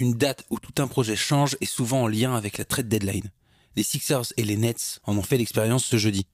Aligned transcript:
une 0.00 0.14
date 0.14 0.44
où 0.50 0.58
tout 0.58 0.82
un 0.82 0.88
projet 0.88 1.14
change 1.14 1.56
est 1.60 1.66
souvent 1.66 2.02
en 2.02 2.08
lien 2.08 2.34
avec 2.34 2.58
la 2.58 2.64
trade 2.64 2.88
deadline. 2.88 3.30
Les 3.76 3.82
Sixers 3.82 4.32
et 4.36 4.42
les 4.42 4.56
Nets 4.56 4.98
en 5.04 5.16
ont 5.16 5.22
fait 5.22 5.36
l'expérience 5.36 5.84
ce 5.84 5.98
jeudi. 5.98 6.26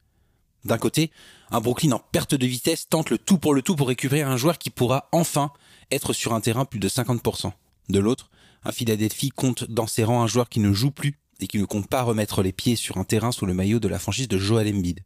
D'un 0.64 0.78
côté, 0.78 1.10
un 1.50 1.60
Brooklyn 1.60 1.92
en 1.92 1.98
perte 1.98 2.34
de 2.34 2.46
vitesse 2.46 2.88
tente 2.88 3.10
le 3.10 3.18
tout 3.18 3.38
pour 3.38 3.54
le 3.54 3.62
tout 3.62 3.76
pour 3.76 3.88
récupérer 3.88 4.22
un 4.22 4.36
joueur 4.36 4.58
qui 4.58 4.70
pourra 4.70 5.08
enfin 5.12 5.52
être 5.90 6.12
sur 6.12 6.32
un 6.32 6.40
terrain 6.40 6.64
plus 6.64 6.80
de 6.80 6.88
50%. 6.88 7.52
De 7.88 7.98
l'autre, 7.98 8.30
un 8.64 8.72
Philadelphie 8.72 9.30
compte 9.30 9.64
dans 9.64 9.86
ses 9.86 10.04
rangs 10.04 10.22
un 10.22 10.26
joueur 10.26 10.48
qui 10.48 10.60
ne 10.60 10.72
joue 10.72 10.90
plus 10.90 11.18
et 11.40 11.46
qui 11.46 11.58
ne 11.58 11.66
compte 11.66 11.88
pas 11.88 12.02
remettre 12.02 12.42
les 12.42 12.52
pieds 12.52 12.76
sur 12.76 12.96
un 12.98 13.04
terrain 13.04 13.32
sous 13.32 13.46
le 13.46 13.54
maillot 13.54 13.80
de 13.80 13.88
la 13.88 13.98
franchise 13.98 14.28
de 14.28 14.38
Joel 14.38 14.74
Embiid. 14.74 15.00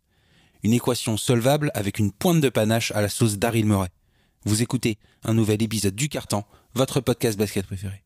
Une 0.62 0.74
équation 0.74 1.16
solvable 1.16 1.70
avec 1.74 1.98
une 1.98 2.12
pointe 2.12 2.40
de 2.40 2.50
panache 2.50 2.92
à 2.92 3.00
la 3.00 3.08
sauce 3.08 3.38
Daryl 3.38 3.66
Murray. 3.66 3.88
Vous 4.44 4.62
écoutez 4.62 4.98
un 5.24 5.34
nouvel 5.34 5.62
épisode 5.62 5.94
du 5.94 6.08
Carton, 6.08 6.44
votre 6.74 7.00
podcast 7.00 7.38
basket 7.38 7.66
préféré. 7.66 8.02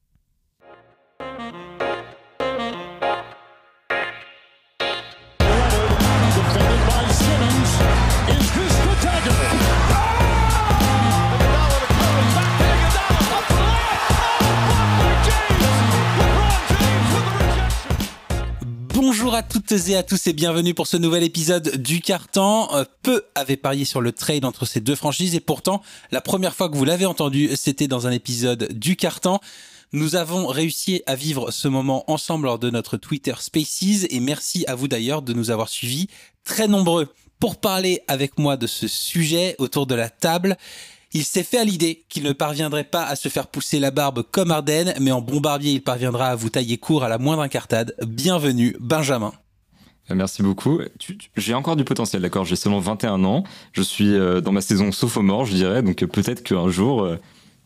Toutes 19.48 19.72
et 19.72 19.96
à 19.96 20.02
tous 20.02 20.26
et 20.26 20.32
bienvenue 20.32 20.74
pour 20.74 20.86
ce 20.86 20.96
nouvel 20.96 21.22
épisode 21.22 21.76
du 21.76 22.00
Carton. 22.00 22.68
Euh, 22.72 22.84
peu 23.02 23.24
avaient 23.34 23.56
parié 23.56 23.84
sur 23.84 24.00
le 24.00 24.12
trade 24.12 24.44
entre 24.44 24.64
ces 24.66 24.80
deux 24.80 24.94
franchises 24.94 25.34
et 25.34 25.40
pourtant, 25.40 25.82
la 26.10 26.20
première 26.20 26.54
fois 26.54 26.68
que 26.68 26.76
vous 26.76 26.84
l'avez 26.84 27.06
entendu, 27.06 27.50
c'était 27.56 27.88
dans 27.88 28.06
un 28.06 28.10
épisode 28.10 28.72
du 28.72 28.96
Carton. 28.96 29.38
Nous 29.92 30.16
avons 30.16 30.46
réussi 30.46 31.02
à 31.06 31.14
vivre 31.14 31.50
ce 31.50 31.68
moment 31.68 32.10
ensemble 32.10 32.46
lors 32.46 32.58
de 32.58 32.70
notre 32.70 32.96
Twitter 32.96 33.34
Spaces 33.38 34.06
et 34.10 34.20
merci 34.20 34.64
à 34.66 34.74
vous 34.74 34.88
d'ailleurs 34.88 35.22
de 35.22 35.32
nous 35.32 35.50
avoir 35.50 35.68
suivis 35.68 36.08
très 36.44 36.68
nombreux 36.68 37.12
pour 37.38 37.56
parler 37.56 38.00
avec 38.08 38.38
moi 38.38 38.56
de 38.56 38.66
ce 38.66 38.88
sujet 38.88 39.56
autour 39.58 39.86
de 39.86 39.94
la 39.94 40.08
table. 40.08 40.56
Il 41.16 41.22
s'est 41.22 41.44
fait 41.44 41.58
à 41.58 41.64
l'idée 41.64 42.04
qu'il 42.08 42.24
ne 42.24 42.32
parviendrait 42.32 42.82
pas 42.82 43.04
à 43.04 43.14
se 43.14 43.28
faire 43.28 43.46
pousser 43.46 43.78
la 43.78 43.92
barbe 43.92 44.24
comme 44.32 44.50
Arden, 44.50 44.94
mais 45.00 45.12
en 45.12 45.20
bombardier, 45.20 45.70
il 45.70 45.80
parviendra 45.80 46.26
à 46.26 46.34
vous 46.34 46.50
tailler 46.50 46.76
court 46.76 47.04
à 47.04 47.08
la 47.08 47.18
moindre 47.18 47.42
incartade. 47.42 47.94
Bienvenue, 48.04 48.76
Benjamin. 48.80 49.32
Euh, 50.10 50.16
merci 50.16 50.42
beaucoup. 50.42 50.80
J'ai 51.36 51.54
encore 51.54 51.76
du 51.76 51.84
potentiel, 51.84 52.20
d'accord? 52.20 52.44
J'ai 52.44 52.56
seulement 52.56 52.80
21 52.80 53.22
ans. 53.22 53.44
Je 53.72 53.82
suis 53.82 54.12
euh, 54.12 54.40
dans 54.40 54.50
ma 54.50 54.60
saison 54.60 54.90
sophomore, 54.90 55.46
je 55.46 55.54
dirais. 55.54 55.82
Donc 55.82 56.04
peut-être 56.04 56.42
qu'un 56.42 56.68
jour... 56.68 57.04
Euh, 57.04 57.16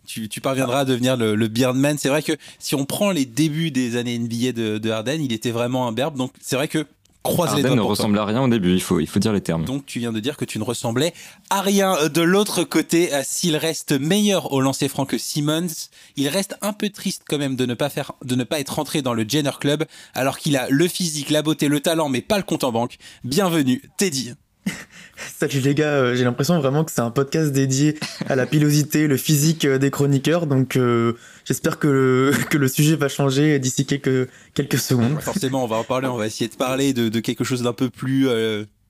tu, 0.04 0.28
parviendras 0.42 0.80
à 0.80 0.84
devenir 0.84 1.16
le, 1.16 1.34
le 1.34 1.48
Beardman. 1.48 1.96
C'est 1.96 2.10
vrai 2.10 2.22
que 2.22 2.32
si 2.58 2.74
on 2.74 2.84
prend 2.84 3.12
les 3.12 3.24
débuts 3.24 3.70
des 3.70 3.96
années 3.96 4.18
NBA 4.18 4.52
de, 4.52 4.76
de 4.76 4.90
Harden, 4.90 5.22
il 5.22 5.32
était 5.32 5.52
vraiment 5.52 5.88
un 5.88 5.92
berbe. 5.92 6.18
Donc 6.18 6.32
c'est 6.40 6.56
vrai 6.56 6.68
que 6.68 6.86
croise 7.22 7.54
les 7.56 7.62
doigts. 7.62 7.76
ne 7.76 7.80
ressemble 7.80 8.18
à 8.18 8.24
rien 8.24 8.42
au 8.42 8.48
début, 8.48 8.72
il 8.72 8.82
faut, 8.82 9.00
il 9.00 9.06
faut 9.06 9.18
dire 9.18 9.32
les 9.32 9.40
termes. 9.40 9.64
Donc 9.64 9.86
tu 9.86 9.98
viens 9.98 10.12
de 10.12 10.20
dire 10.20 10.36
que 10.36 10.44
tu 10.44 10.58
ne 10.58 10.64
ressemblais 10.64 11.12
à 11.50 11.60
rien. 11.60 12.08
De 12.08 12.22
l'autre 12.22 12.64
côté, 12.64 13.14
euh, 13.14 13.22
s'il 13.24 13.56
reste 13.56 13.92
meilleur 13.92 14.52
au 14.52 14.60
lancer 14.60 14.88
franc 14.88 15.04
que 15.04 15.18
Simmons, 15.18 15.88
il 16.16 16.28
reste 16.28 16.56
un 16.62 16.72
peu 16.72 16.90
triste 16.90 17.22
quand 17.28 17.38
même 17.38 17.56
de 17.56 17.66
ne 17.66 17.74
pas 17.74 17.88
faire, 17.88 18.12
de 18.24 18.34
ne 18.34 18.44
pas 18.44 18.60
être 18.60 18.74
rentré 18.74 19.02
dans 19.02 19.14
le 19.14 19.24
Jenner 19.28 19.50
Club, 19.60 19.84
alors 20.14 20.38
qu'il 20.38 20.56
a 20.56 20.68
le 20.68 20.88
physique, 20.88 21.30
la 21.30 21.42
beauté, 21.42 21.68
le 21.68 21.80
talent, 21.80 22.08
mais 22.08 22.20
pas 22.20 22.36
le 22.36 22.44
compte 22.44 22.64
en 22.64 22.72
banque. 22.72 22.98
Bienvenue, 23.24 23.82
Teddy. 23.96 24.34
Salut 25.38 25.60
les 25.60 25.74
gars, 25.74 25.92
euh, 25.92 26.14
j'ai 26.14 26.24
l'impression 26.24 26.58
vraiment 26.60 26.84
que 26.84 26.92
c'est 26.92 27.00
un 27.00 27.10
podcast 27.10 27.52
dédié 27.52 27.98
à 28.28 28.36
la 28.36 28.46
pilosité, 28.46 29.06
le 29.06 29.16
physique 29.16 29.64
euh, 29.64 29.78
des 29.78 29.90
chroniqueurs, 29.90 30.46
donc 30.46 30.76
euh, 30.76 31.14
j'espère 31.44 31.78
que 31.78 31.88
le, 31.88 32.32
que 32.50 32.58
le 32.58 32.68
sujet 32.68 32.96
va 32.96 33.08
changer 33.08 33.58
d'ici 33.58 33.86
quelques, 33.86 34.28
quelques 34.54 34.78
secondes. 34.78 35.20
Forcément, 35.20 35.64
on 35.64 35.66
va 35.66 35.76
en 35.76 35.84
parler, 35.84 36.08
on 36.08 36.16
va 36.16 36.26
essayer 36.26 36.48
de 36.48 36.54
parler 36.54 36.92
de, 36.92 37.20
quelque 37.20 37.44
chose 37.44 37.62
d'un 37.62 37.72
peu 37.72 37.90
plus 37.90 38.28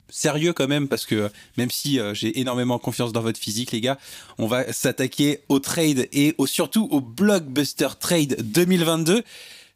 sérieux 0.09 0.53
quand 0.53 0.67
même, 0.67 0.87
parce 0.87 1.05
que 1.05 1.29
même 1.57 1.71
si 1.71 1.99
j'ai 2.13 2.39
énormément 2.39 2.77
confiance 2.79 3.11
dans 3.11 3.21
votre 3.21 3.39
physique 3.39 3.71
les 3.71 3.81
gars, 3.81 3.97
on 4.37 4.47
va 4.47 4.71
s'attaquer 4.71 5.41
au 5.49 5.59
trade 5.59 6.07
et 6.13 6.35
surtout 6.45 6.87
au 6.91 7.01
blockbuster 7.01 7.89
trade 7.99 8.37
2022. 8.43 9.23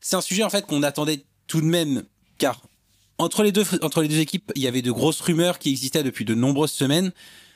C'est 0.01 0.15
un 0.15 0.21
sujet 0.21 0.43
en 0.43 0.49
fait 0.49 0.65
qu'on 0.65 0.83
attendait 0.83 1.23
tout 1.47 1.61
de 1.61 1.65
même, 1.65 2.03
car 2.37 2.61
entre 3.23 3.43
les 3.43 3.51
deux, 3.51 3.65
entre 3.81 4.01
les 4.01 4.07
deux 4.07 4.19
équipes, 4.19 4.51
il 4.55 4.61
y 4.61 4.67
avait 4.67 4.81
de 4.81 4.91
grosses 4.91 5.21
rumeurs 5.21 5.59
qui 5.59 5.71
existaient 5.71 6.03
depuis 6.03 6.25
de 6.25 6.35
nombreuses 6.35 6.71
semaines. 6.71 7.11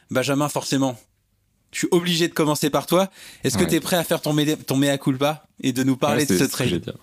Benjamin, 0.10 0.50
forcément, 0.50 0.98
je 1.72 1.80
suis 1.80 1.88
obligé 1.92 2.28
de 2.28 2.34
commencer 2.34 2.70
par 2.70 2.86
toi. 2.86 3.10
Est-ce 3.44 3.58
que 3.58 3.64
tu 3.64 3.76
es 3.76 3.80
prêt 3.80 3.98
à 3.98 4.04
faire 4.04 4.22
ton, 4.22 4.36
ton 4.66 4.78
mea 4.78 4.98
culpa 4.98 5.46
et 5.62 5.74
de 5.74 5.84
nous 5.84 5.98
parler 5.98 6.26
de 6.26 6.38
ce 6.38 6.44
trade 6.46 6.94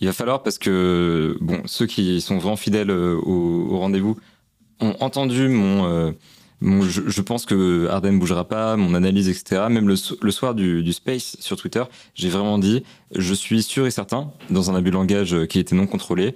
Il 0.00 0.06
va 0.06 0.12
falloir 0.12 0.42
parce 0.42 0.58
que 0.58 1.36
bon, 1.40 1.62
ceux 1.66 1.86
qui 1.86 2.20
sont 2.20 2.38
vraiment 2.38 2.56
fidèles 2.56 2.90
euh, 2.90 3.16
au, 3.16 3.78
rendez-vous 3.78 4.18
ont 4.80 4.96
entendu 5.00 5.48
mon, 5.48 5.86
euh, 5.86 6.12
je, 6.60 7.20
pense 7.20 7.46
que 7.46 7.88
Arden 7.88 8.18
bougera 8.18 8.46
pas, 8.46 8.76
mon 8.76 8.94
analyse, 8.94 9.28
etc. 9.28 9.62
Même 9.70 9.88
le, 9.88 9.96
soir 9.96 10.54
du, 10.54 10.82
du, 10.82 10.92
Space 10.92 11.36
sur 11.40 11.56
Twitter, 11.56 11.84
j'ai 12.14 12.28
vraiment 12.28 12.58
dit, 12.58 12.82
je 13.14 13.34
suis 13.34 13.62
sûr 13.62 13.86
et 13.86 13.90
certain, 13.90 14.32
dans 14.50 14.70
un 14.70 14.74
abus 14.74 14.90
de 14.90 14.96
langage 14.96 15.46
qui 15.46 15.58
était 15.58 15.74
non 15.74 15.86
contrôlé, 15.86 16.34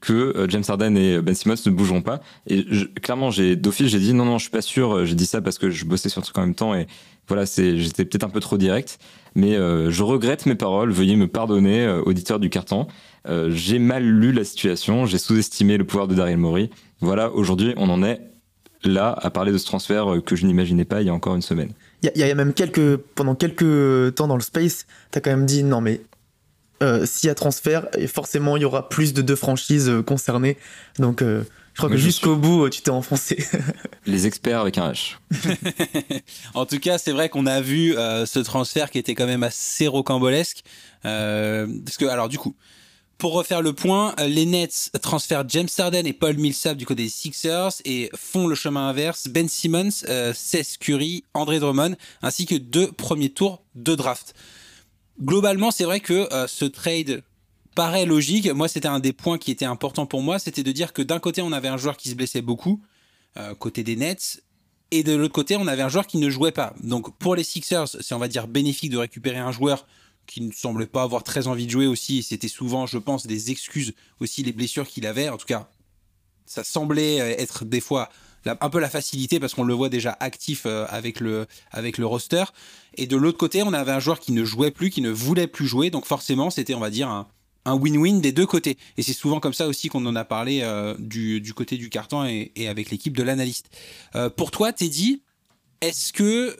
que 0.00 0.12
euh, 0.12 0.46
James 0.48 0.62
Harden 0.66 0.96
et 0.96 1.20
Ben 1.20 1.34
Simmons 1.34 1.56
ne 1.66 1.70
bougeront 1.70 2.02
pas. 2.02 2.20
Et 2.46 2.64
clairement, 3.02 3.30
j'ai 3.30 3.56
d'office, 3.56 3.88
j'ai 3.88 3.98
dit 3.98 4.14
non, 4.14 4.24
non, 4.24 4.38
je 4.38 4.42
suis 4.42 4.50
pas 4.50 4.62
sûr. 4.62 5.04
J'ai 5.04 5.14
dit 5.14 5.26
ça 5.26 5.40
parce 5.40 5.58
que 5.58 5.70
je 5.70 5.84
bossais 5.84 6.08
sur 6.08 6.20
un 6.20 6.22
truc 6.22 6.38
en 6.38 6.42
même 6.42 6.54
temps 6.54 6.74
et 6.74 6.86
voilà, 7.26 7.44
c'est, 7.44 7.78
j'étais 7.78 8.04
peut-être 8.04 8.24
un 8.24 8.30
peu 8.30 8.40
trop 8.40 8.56
direct. 8.56 8.98
Mais 9.34 9.56
euh, 9.56 9.90
je 9.90 10.02
regrette 10.02 10.46
mes 10.46 10.54
paroles. 10.54 10.90
Veuillez 10.90 11.16
me 11.16 11.28
pardonner, 11.28 11.84
euh, 11.84 12.02
auditeur 12.02 12.40
du 12.40 12.48
carton. 12.48 12.86
j'ai 13.48 13.78
mal 13.78 14.04
lu 14.04 14.32
la 14.32 14.44
situation. 14.44 15.06
J'ai 15.06 15.18
sous-estimé 15.18 15.76
le 15.76 15.84
pouvoir 15.84 16.08
de 16.08 16.14
Daryl 16.14 16.38
Morey. 16.38 16.70
Voilà, 17.00 17.30
aujourd'hui, 17.32 17.74
on 17.76 17.90
en 17.90 18.02
est 18.02 18.20
là 18.84 19.14
à 19.20 19.30
parler 19.30 19.52
de 19.52 19.58
ce 19.58 19.66
transfert 19.66 20.22
que 20.24 20.36
je 20.36 20.46
n'imaginais 20.46 20.84
pas 20.84 21.02
il 21.02 21.06
y 21.06 21.10
a 21.10 21.14
encore 21.14 21.34
une 21.34 21.42
semaine. 21.42 21.72
Il 22.02 22.12
y, 22.14 22.22
a 22.22 22.34
même 22.34 22.54
quelques 22.54 22.96
pendant 22.96 23.34
quelques 23.34 24.14
temps 24.14 24.28
dans 24.28 24.36
le 24.36 24.42
space, 24.42 24.86
t'as 25.10 25.20
quand 25.20 25.30
même 25.30 25.46
dit 25.46 25.64
non 25.64 25.80
mais 25.80 26.00
euh, 26.82 27.06
s'il 27.06 27.26
y 27.26 27.30
a 27.30 27.34
transfert, 27.34 27.86
forcément 28.06 28.56
il 28.56 28.62
y 28.62 28.64
aura 28.64 28.88
plus 28.88 29.12
de 29.12 29.22
deux 29.22 29.36
franchises 29.36 29.88
euh, 29.88 30.02
concernées. 30.02 30.56
Donc 30.98 31.22
euh, 31.22 31.42
je 31.74 31.78
crois 31.78 31.90
que 31.90 31.96
jusqu'au 31.96 32.36
bout 32.36 32.68
tu 32.68 32.82
t'es 32.82 32.90
enfoncé. 32.90 33.44
Les 34.06 34.26
experts 34.26 34.60
avec 34.60 34.78
un 34.78 34.92
H. 34.92 35.16
en 36.54 36.66
tout 36.66 36.78
cas, 36.78 36.98
c'est 36.98 37.12
vrai 37.12 37.28
qu'on 37.28 37.46
a 37.46 37.60
vu 37.60 37.92
ce 37.94 38.38
transfert 38.40 38.90
qui 38.90 38.98
était 38.98 39.14
quand 39.14 39.26
même 39.26 39.42
assez 39.42 39.86
rocambolesque. 39.86 40.62
parce 41.02 41.96
que 41.98 42.06
alors 42.06 42.28
du 42.28 42.38
coup, 42.38 42.56
pour 43.16 43.32
refaire 43.32 43.62
le 43.62 43.72
point, 43.72 44.14
les 44.26 44.46
Nets 44.46 44.90
transfèrent 45.02 45.48
James 45.48 45.68
Harden 45.76 46.06
et 46.06 46.12
Paul 46.12 46.36
Millsap 46.36 46.76
du 46.76 46.86
côté 46.86 47.04
des 47.04 47.08
Sixers 47.08 47.72
et 47.84 48.10
font 48.14 48.46
le 48.46 48.54
chemin 48.54 48.88
inverse. 48.88 49.28
Ben 49.28 49.48
Simmons, 49.48 50.04
Seth 50.34 50.78
Curry, 50.78 51.24
André 51.34 51.60
Drummond, 51.60 51.96
ainsi 52.22 52.46
que 52.46 52.56
deux 52.56 52.90
premiers 52.90 53.30
tours 53.30 53.62
de 53.74 53.94
draft 53.94 54.34
globalement, 55.20 55.70
c'est 55.70 55.84
vrai 55.84 56.00
que 56.00 56.32
euh, 56.32 56.46
ce 56.46 56.64
trade 56.64 57.22
paraît 57.74 58.06
logique. 58.06 58.50
Moi, 58.50 58.68
c'était 58.68 58.88
un 58.88 59.00
des 59.00 59.12
points 59.12 59.38
qui 59.38 59.50
était 59.50 59.64
important 59.64 60.06
pour 60.06 60.22
moi, 60.22 60.38
c'était 60.38 60.62
de 60.62 60.72
dire 60.72 60.92
que 60.92 61.02
d'un 61.02 61.18
côté, 61.20 61.42
on 61.42 61.52
avait 61.52 61.68
un 61.68 61.76
joueur 61.76 61.96
qui 61.96 62.08
se 62.08 62.14
blessait 62.14 62.42
beaucoup, 62.42 62.80
euh, 63.36 63.54
côté 63.54 63.82
des 63.82 63.96
Nets, 63.96 64.42
et 64.90 65.02
de 65.02 65.14
l'autre 65.14 65.34
côté, 65.34 65.56
on 65.56 65.66
avait 65.66 65.82
un 65.82 65.88
joueur 65.88 66.06
qui 66.06 66.18
ne 66.18 66.30
jouait 66.30 66.52
pas. 66.52 66.74
Donc, 66.82 67.16
pour 67.18 67.34
les 67.34 67.44
Sixers, 67.44 67.88
c'est 67.88 68.14
on 68.14 68.18
va 68.18 68.28
dire 68.28 68.48
bénéfique 68.48 68.90
de 68.90 68.96
récupérer 68.96 69.38
un 69.38 69.52
joueur 69.52 69.86
qui 70.26 70.40
ne 70.40 70.52
semblait 70.52 70.86
pas 70.86 71.02
avoir 71.02 71.22
très 71.22 71.46
envie 71.46 71.66
de 71.66 71.70
jouer 71.70 71.86
aussi. 71.86 72.22
C'était 72.22 72.48
souvent, 72.48 72.86
je 72.86 72.98
pense, 72.98 73.26
des 73.26 73.50
excuses 73.50 73.94
aussi 74.20 74.42
les 74.42 74.52
blessures 74.52 74.86
qu'il 74.86 75.06
avait. 75.06 75.28
En 75.28 75.36
tout 75.36 75.46
cas, 75.46 75.68
ça 76.46 76.64
semblait 76.64 77.20
euh, 77.20 77.34
être 77.38 77.64
des 77.64 77.80
fois 77.80 78.08
un 78.60 78.70
peu 78.70 78.78
la 78.78 78.88
facilité 78.88 79.40
parce 79.40 79.54
qu'on 79.54 79.64
le 79.64 79.74
voit 79.74 79.88
déjà 79.88 80.16
actif 80.20 80.62
euh, 80.66 80.86
avec 80.88 81.20
le, 81.20 81.46
avec 81.70 81.98
le 81.98 82.06
roster. 82.06 82.44
Et 82.96 83.06
de 83.06 83.16
l'autre 83.16 83.38
côté, 83.38 83.62
on 83.62 83.72
avait 83.72 83.92
un 83.92 84.00
joueur 84.00 84.20
qui 84.20 84.32
ne 84.32 84.44
jouait 84.44 84.70
plus, 84.70 84.90
qui 84.90 85.00
ne 85.02 85.10
voulait 85.10 85.46
plus 85.46 85.66
jouer. 85.66 85.90
Donc 85.90 86.06
forcément, 86.06 86.50
c'était, 86.50 86.74
on 86.74 86.80
va 86.80 86.90
dire, 86.90 87.08
un, 87.08 87.26
win-win 87.66 88.20
des 88.20 88.32
deux 88.32 88.46
côtés. 88.46 88.78
Et 88.96 89.02
c'est 89.02 89.12
souvent 89.12 89.40
comme 89.40 89.52
ça 89.52 89.68
aussi 89.68 89.88
qu'on 89.88 90.04
en 90.06 90.16
a 90.16 90.24
parlé 90.24 90.60
euh, 90.62 90.94
du, 90.98 91.52
côté 91.54 91.76
du 91.76 91.90
carton 91.90 92.24
et, 92.24 92.68
avec 92.68 92.90
l'équipe 92.90 93.16
de 93.16 93.22
l'analyste. 93.22 93.68
Euh, 94.14 94.30
pour 94.30 94.50
toi, 94.50 94.72
Teddy, 94.72 95.22
est-ce 95.82 96.12
que 96.12 96.56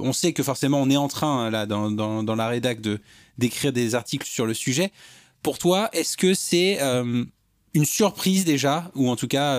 on 0.00 0.12
sait 0.12 0.32
que 0.32 0.42
forcément 0.42 0.80
on 0.80 0.88
est 0.90 0.96
en 0.96 1.08
train 1.08 1.50
là 1.50 1.66
dans, 1.66 2.34
la 2.36 2.48
rédac 2.48 2.80
de 2.80 3.00
d'écrire 3.36 3.72
des 3.72 3.94
articles 3.94 4.26
sur 4.26 4.46
le 4.46 4.54
sujet. 4.54 4.92
Pour 5.42 5.58
toi, 5.58 5.90
est-ce 5.92 6.16
que 6.16 6.34
c'est 6.34 6.78
une 6.80 7.84
surprise 7.84 8.44
déjà 8.44 8.92
ou 8.94 9.10
en 9.10 9.16
tout 9.16 9.28
cas 9.28 9.58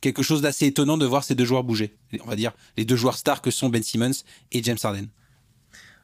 quelque 0.00 0.22
chose 0.22 0.42
d'assez 0.42 0.66
étonnant 0.66 0.98
de 0.98 1.06
voir 1.06 1.24
ces 1.24 1.34
deux 1.34 1.44
joueurs 1.44 1.64
bouger. 1.64 1.96
On 2.24 2.28
va 2.28 2.36
dire 2.36 2.52
les 2.76 2.84
deux 2.84 2.96
joueurs 2.96 3.16
stars 3.16 3.42
que 3.42 3.50
sont 3.50 3.68
Ben 3.68 3.82
Simmons 3.82 4.12
et 4.52 4.62
James 4.62 4.78
Harden. 4.82 5.06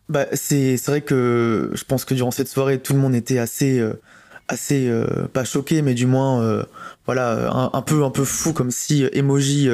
Bah, 0.08 0.26
c'est 0.32 0.76
vrai 0.86 1.00
que 1.00 1.70
je 1.72 1.84
pense 1.84 2.04
que 2.04 2.14
durant 2.14 2.30
cette 2.30 2.48
soirée, 2.48 2.80
tout 2.80 2.92
le 2.92 2.98
monde 2.98 3.14
était 3.14 3.38
assez, 3.38 3.78
euh, 3.78 4.00
assez 4.48 4.88
euh, 4.88 5.26
pas 5.32 5.44
choqué, 5.44 5.80
mais 5.80 5.94
du 5.94 6.06
moins, 6.06 6.42
euh, 6.42 6.64
voilà, 7.06 7.50
un, 7.72 7.82
peu, 7.82 8.04
un 8.04 8.10
peu 8.10 8.24
fou, 8.24 8.52
comme 8.52 8.70
si 8.70 9.04
emoji 9.12 9.68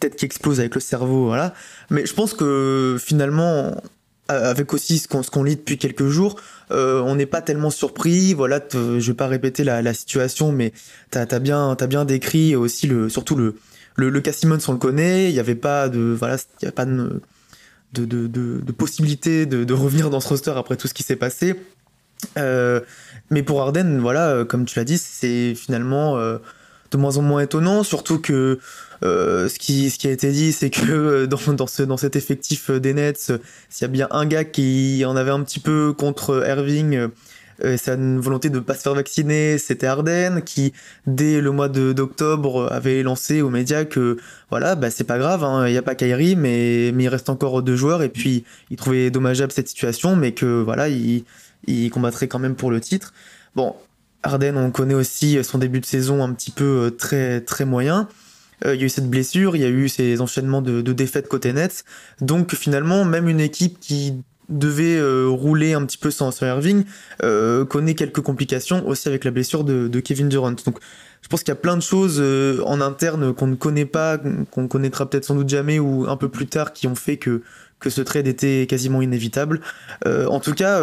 tête 0.00 0.16
qui 0.16 0.24
explose 0.24 0.60
avec 0.60 0.74
le 0.74 0.80
cerveau, 0.80 1.26
voilà. 1.26 1.54
Mais 1.90 2.06
je 2.06 2.14
pense 2.14 2.34
que 2.34 2.96
finalement, 2.98 3.82
avec 4.28 4.72
aussi 4.72 4.98
ce 4.98 5.08
qu'on 5.08 5.22
qu'on 5.22 5.42
lit 5.42 5.56
depuis 5.56 5.76
quelques 5.76 6.08
jours, 6.08 6.36
on 6.70 7.14
n'est 7.14 7.26
pas 7.26 7.42
tellement 7.42 7.70
surpris. 7.70 8.34
Voilà, 8.34 8.60
je 8.72 8.98
vais 9.00 9.14
pas 9.14 9.26
répéter 9.26 9.64
la, 9.64 9.94
situation, 9.94 10.52
mais 10.52 10.72
tu 11.10 11.18
as, 11.18 11.38
bien, 11.38 11.76
as 11.78 11.86
bien 11.86 12.04
décrit 12.04 12.56
aussi 12.56 12.86
le, 12.86 13.08
surtout 13.08 13.36
le, 13.36 13.56
le, 13.96 14.10
le 14.10 14.22
on 14.68 14.72
le 14.72 14.78
connaît. 14.78 15.30
Il 15.30 15.34
n'y 15.34 15.40
avait 15.40 15.54
pas 15.54 15.88
de, 15.88 16.16
voilà, 16.18 16.36
il 16.62 16.68
a 16.68 16.72
pas 16.72 16.86
de, 16.86 17.20
de, 17.92 18.04
de, 18.04 18.26
de, 18.26 18.72
possibilité 18.72 19.46
de, 19.46 19.74
revenir 19.74 20.10
dans 20.10 20.20
ce 20.20 20.28
roster 20.28 20.52
après 20.56 20.76
tout 20.76 20.88
ce 20.88 20.94
qui 20.94 21.02
s'est 21.02 21.16
passé. 21.16 21.54
mais 22.36 23.42
pour 23.42 23.60
Arden, 23.60 23.98
voilà, 24.00 24.44
comme 24.44 24.64
tu 24.64 24.78
l'as 24.78 24.84
dit, 24.84 24.98
c'est 24.98 25.54
finalement 25.54 26.18
de 26.94 27.00
moins 27.00 27.16
en 27.16 27.22
moins 27.22 27.40
étonnant, 27.40 27.82
surtout 27.82 28.20
que 28.20 28.58
euh, 29.02 29.48
ce, 29.48 29.58
qui, 29.58 29.90
ce 29.90 29.98
qui 29.98 30.06
a 30.06 30.12
été 30.12 30.30
dit, 30.30 30.52
c'est 30.52 30.70
que 30.70 30.90
euh, 30.90 31.26
dans, 31.26 31.52
dans, 31.52 31.66
ce, 31.66 31.82
dans 31.82 31.96
cet 31.96 32.14
effectif 32.14 32.70
euh, 32.70 32.78
des 32.78 32.94
Nets, 32.94 33.32
s'il 33.68 33.82
y 33.82 33.84
a 33.84 33.88
bien 33.88 34.08
un 34.12 34.26
gars 34.26 34.44
qui 34.44 35.04
en 35.04 35.16
avait 35.16 35.32
un 35.32 35.42
petit 35.42 35.60
peu 35.60 35.92
contre 35.92 36.44
Irving, 36.46 37.08
euh, 37.64 37.76
sa 37.76 37.96
volonté 37.96 38.48
de 38.48 38.56
ne 38.56 38.60
pas 38.60 38.74
se 38.74 38.82
faire 38.82 38.94
vacciner, 38.94 39.58
c'était 39.58 39.86
Arden, 39.86 40.40
qui 40.42 40.72
dès 41.06 41.40
le 41.40 41.50
mois 41.50 41.68
d'octobre 41.68 42.72
avait 42.72 43.02
lancé 43.02 43.42
aux 43.42 43.50
médias 43.50 43.84
que 43.84 44.16
voilà, 44.50 44.76
bah, 44.76 44.90
c'est 44.90 45.04
pas 45.04 45.18
grave, 45.18 45.42
hein, 45.42 45.66
il 45.66 45.72
n'y 45.72 45.78
a 45.78 45.82
pas 45.82 45.96
Kyrie, 45.96 46.36
mais, 46.36 46.92
mais 46.94 47.04
il 47.04 47.08
reste 47.08 47.28
encore 47.28 47.62
deux 47.62 47.76
joueurs, 47.76 48.02
et 48.02 48.08
puis 48.08 48.44
il 48.70 48.76
trouvait 48.76 49.10
dommageable 49.10 49.52
cette 49.52 49.68
situation, 49.68 50.14
mais 50.14 50.32
que 50.32 50.62
voilà, 50.62 50.88
il, 50.88 51.24
il 51.66 51.90
combattrait 51.90 52.28
quand 52.28 52.38
même 52.38 52.54
pour 52.54 52.70
le 52.70 52.80
titre. 52.80 53.12
Bon, 53.56 53.74
Arden, 54.24 54.56
on 54.56 54.70
connaît 54.70 54.94
aussi 54.94 55.42
son 55.44 55.58
début 55.58 55.80
de 55.80 55.86
saison 55.86 56.24
un 56.24 56.32
petit 56.32 56.50
peu 56.50 56.64
euh, 56.64 56.90
très, 56.90 57.40
très 57.42 57.64
moyen. 57.64 58.08
Euh, 58.64 58.74
il 58.74 58.80
y 58.80 58.82
a 58.82 58.86
eu 58.86 58.90
cette 58.90 59.08
blessure, 59.08 59.54
il 59.54 59.62
y 59.62 59.64
a 59.64 59.68
eu 59.68 59.88
ces 59.88 60.20
enchaînements 60.20 60.62
de, 60.62 60.80
défaites 60.80 61.28
côté 61.28 61.52
Nets. 61.52 61.84
Donc 62.20 62.54
finalement, 62.54 63.04
même 63.04 63.28
une 63.28 63.40
équipe 63.40 63.78
qui 63.80 64.14
devait 64.48 64.96
euh, 64.96 65.26
rouler 65.28 65.74
un 65.74 65.84
petit 65.84 65.98
peu 65.98 66.10
sans, 66.10 66.42
Irving 66.42 66.84
connaît 67.20 67.94
quelques 67.94 68.20
complications 68.20 68.86
aussi 68.86 69.08
avec 69.08 69.24
la 69.24 69.30
blessure 69.30 69.64
de, 69.64 70.00
Kevin 70.00 70.28
Durant. 70.28 70.52
Donc 70.52 70.78
je 71.20 71.28
pense 71.28 71.40
qu'il 71.42 71.50
y 71.50 71.56
a 71.56 71.60
plein 71.60 71.76
de 71.76 71.82
choses 71.82 72.22
en 72.64 72.80
interne 72.80 73.34
qu'on 73.34 73.46
ne 73.46 73.54
connaît 73.54 73.86
pas, 73.86 74.18
qu'on 74.50 74.68
connaîtra 74.68 75.08
peut-être 75.08 75.24
sans 75.24 75.34
doute 75.34 75.48
jamais 75.48 75.78
ou 75.78 76.06
un 76.08 76.16
peu 76.16 76.28
plus 76.28 76.46
tard 76.46 76.72
qui 76.72 76.86
ont 76.86 76.94
fait 76.94 77.16
que, 77.16 77.42
que 77.80 77.88
ce 77.90 78.02
trade 78.02 78.26
était 78.26 78.66
quasiment 78.68 79.00
inévitable. 79.02 79.60
en 80.04 80.40
tout 80.40 80.52
cas, 80.52 80.80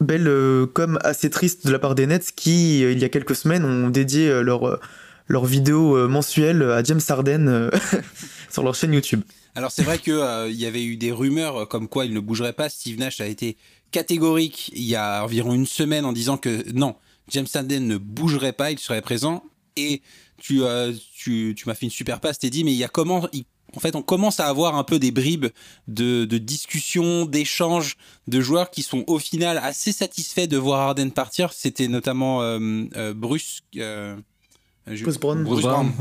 belle 0.00 0.28
euh, 0.28 0.66
comme 0.66 0.98
assez 1.02 1.30
triste 1.30 1.66
de 1.66 1.72
la 1.72 1.78
part 1.78 1.94
des 1.94 2.06
Nets 2.06 2.32
qui, 2.34 2.84
euh, 2.84 2.92
il 2.92 2.98
y 2.98 3.04
a 3.04 3.08
quelques 3.08 3.36
semaines, 3.36 3.64
ont 3.64 3.90
dédié 3.90 4.28
euh, 4.28 4.42
leur, 4.42 4.80
leur 5.28 5.44
vidéo 5.44 6.08
mensuelle 6.08 6.62
à 6.62 6.82
James 6.82 7.00
Harden 7.06 7.70
sur 8.50 8.62
leur 8.62 8.74
chaîne 8.74 8.92
YouTube. 8.92 9.22
Alors 9.54 9.70
c'est 9.72 9.82
vrai 9.82 9.98
qu'il 9.98 10.18
il 10.48 10.56
y 10.56 10.66
avait 10.66 10.84
eu 10.84 10.96
des 10.96 11.12
rumeurs 11.12 11.68
comme 11.68 11.88
quoi 11.88 12.04
il 12.04 12.14
ne 12.14 12.20
bougerait 12.20 12.52
pas. 12.52 12.68
Steve 12.68 12.98
Nash 12.98 13.20
a 13.20 13.26
été 13.26 13.56
catégorique 13.90 14.70
il 14.74 14.84
y 14.84 14.96
a 14.96 15.24
environ 15.24 15.54
une 15.54 15.66
semaine 15.66 16.04
en 16.04 16.12
disant 16.12 16.36
que 16.36 16.70
non, 16.72 16.96
James 17.28 17.46
Harden 17.52 17.80
ne 17.80 17.96
bougerait 17.96 18.52
pas, 18.52 18.70
il 18.70 18.78
serait 18.78 19.02
présent. 19.02 19.42
Et 19.76 20.02
tu, 20.38 20.62
tu, 21.14 21.54
tu 21.56 21.68
m'as 21.68 21.74
fait 21.74 21.86
une 21.86 21.90
super 21.90 22.20
passe, 22.20 22.38
t'es 22.38 22.50
dit, 22.50 22.64
mais 22.64 22.72
il 22.72 22.78
y 22.78 22.84
a 22.84 22.88
comment, 22.88 23.28
en 23.76 23.80
fait, 23.80 23.94
on 23.96 24.02
commence 24.02 24.40
à 24.40 24.46
avoir 24.46 24.74
un 24.76 24.84
peu 24.84 24.98
des 24.98 25.10
bribes 25.10 25.46
de, 25.86 26.24
discussions, 26.24 27.24
d'échanges 27.24 27.96
de 28.26 28.40
joueurs 28.40 28.70
qui 28.70 28.82
sont 28.82 29.04
au 29.06 29.18
final 29.18 29.58
assez 29.58 29.92
satisfaits 29.92 30.46
de 30.46 30.56
voir 30.56 30.80
Harden 30.80 31.10
partir. 31.10 31.52
C'était 31.52 31.88
notamment 31.88 32.42
euh, 32.42 32.84
euh, 32.96 33.14
Bruce. 33.14 33.60
Euh, 33.76 34.16
Bruce 35.02 35.18
Brown. 35.18 35.44
Bruce 35.44 35.62
Brown. 35.62 35.92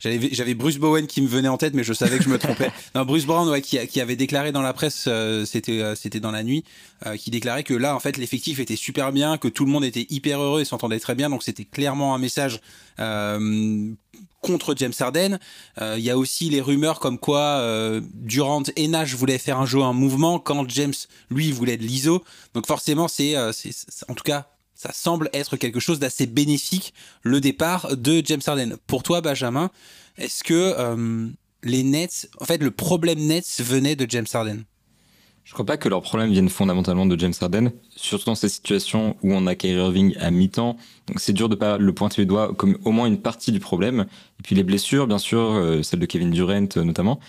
J'avais 0.00 0.54
Bruce 0.54 0.78
Bowen 0.78 1.06
qui 1.06 1.22
me 1.22 1.28
venait 1.28 1.48
en 1.48 1.56
tête, 1.56 1.74
mais 1.74 1.84
je 1.84 1.92
savais 1.92 2.18
que 2.18 2.24
je 2.24 2.28
me 2.28 2.38
trompais. 2.38 2.70
non, 2.94 3.04
Bruce 3.04 3.26
Brown, 3.26 3.48
ouais, 3.48 3.62
qui, 3.62 3.78
qui, 3.86 4.00
avait 4.00 4.16
déclaré 4.16 4.52
dans 4.52 4.62
la 4.62 4.72
presse, 4.72 5.08
c'était 5.44 5.94
c'était 5.96 6.20
dans 6.20 6.30
la 6.30 6.42
nuit, 6.42 6.64
qui 7.18 7.30
déclarait 7.30 7.64
que 7.64 7.74
là, 7.74 7.94
en 7.94 8.00
fait, 8.00 8.16
l'effectif 8.16 8.58
était 8.58 8.76
super 8.76 9.12
bien, 9.12 9.38
que 9.38 9.48
tout 9.48 9.64
le 9.64 9.70
monde 9.70 9.84
était 9.84 10.06
hyper 10.10 10.40
heureux 10.40 10.60
et 10.60 10.64
s'entendait 10.64 11.00
très 11.00 11.14
bien. 11.14 11.30
Donc 11.30 11.42
c'était 11.42 11.64
clairement 11.64 12.14
un 12.14 12.18
message 12.18 12.60
contre 14.44 14.74
James 14.76 14.92
Harden. 14.98 15.38
Euh, 15.80 15.94
il 15.98 16.04
y 16.04 16.10
a 16.10 16.18
aussi 16.18 16.50
les 16.50 16.60
rumeurs 16.60 17.00
comme 17.00 17.18
quoi 17.18 17.40
euh, 17.40 18.00
Durant 18.12 18.62
et 18.76 18.88
Nash 18.88 19.14
voulaient 19.14 19.38
faire 19.38 19.58
un 19.58 19.66
jeu 19.66 19.80
en 19.80 19.94
mouvement 19.94 20.38
quand 20.38 20.68
James, 20.68 20.94
lui, 21.30 21.50
voulait 21.50 21.76
de 21.76 21.82
l'ISO. 21.82 22.22
Donc 22.52 22.66
forcément, 22.66 23.06
euh, 23.20 23.52
c'est, 23.52 23.70
en 24.08 24.14
tout 24.14 24.22
cas, 24.22 24.48
ça 24.84 24.92
semble 24.92 25.30
être 25.32 25.56
quelque 25.56 25.80
chose 25.80 25.98
d'assez 25.98 26.26
bénéfique, 26.26 26.92
le 27.22 27.40
départ 27.40 27.96
de 27.96 28.22
James 28.24 28.42
Harden. 28.46 28.76
Pour 28.86 29.02
toi, 29.02 29.22
Benjamin, 29.22 29.70
est-ce 30.18 30.44
que 30.44 31.32
les 31.62 31.82
Nets, 31.82 32.28
en 32.38 32.44
fait, 32.44 32.62
le 32.62 32.70
problème 32.70 33.18
Nets 33.18 33.60
venait 33.62 33.96
de 33.96 34.06
James 34.08 34.26
Harden? 34.32 34.64
Je 35.44 35.52
crois 35.52 35.66
pas 35.66 35.76
que 35.76 35.90
leur 35.90 36.00
problème 36.00 36.30
vienne 36.30 36.48
fondamentalement 36.48 37.04
de 37.04 37.18
James 37.18 37.34
Harden, 37.38 37.70
surtout 37.96 38.24
dans 38.26 38.34
ces 38.34 38.48
situations 38.48 39.16
où 39.22 39.34
on 39.34 39.46
a 39.46 39.54
Kyrie 39.54 39.78
Irving 39.78 40.16
à 40.18 40.30
mi-temps. 40.30 40.78
Donc 41.06 41.20
c'est 41.20 41.34
dur 41.34 41.50
de 41.50 41.54
pas 41.54 41.76
le 41.76 41.92
pointer 41.92 42.22
du 42.22 42.26
doigt 42.26 42.54
comme 42.54 42.78
au 42.84 42.92
moins 42.92 43.06
une 43.06 43.20
partie 43.20 43.52
du 43.52 43.60
problème. 43.60 44.06
Et 44.40 44.42
puis 44.42 44.54
les 44.54 44.62
blessures, 44.62 45.06
bien 45.06 45.18
sûr, 45.18 45.38
euh, 45.38 45.82
celle 45.82 46.00
de 46.00 46.06
Kevin 46.06 46.30
Durant 46.30 46.66
euh, 46.76 46.84
notamment. 46.84 47.20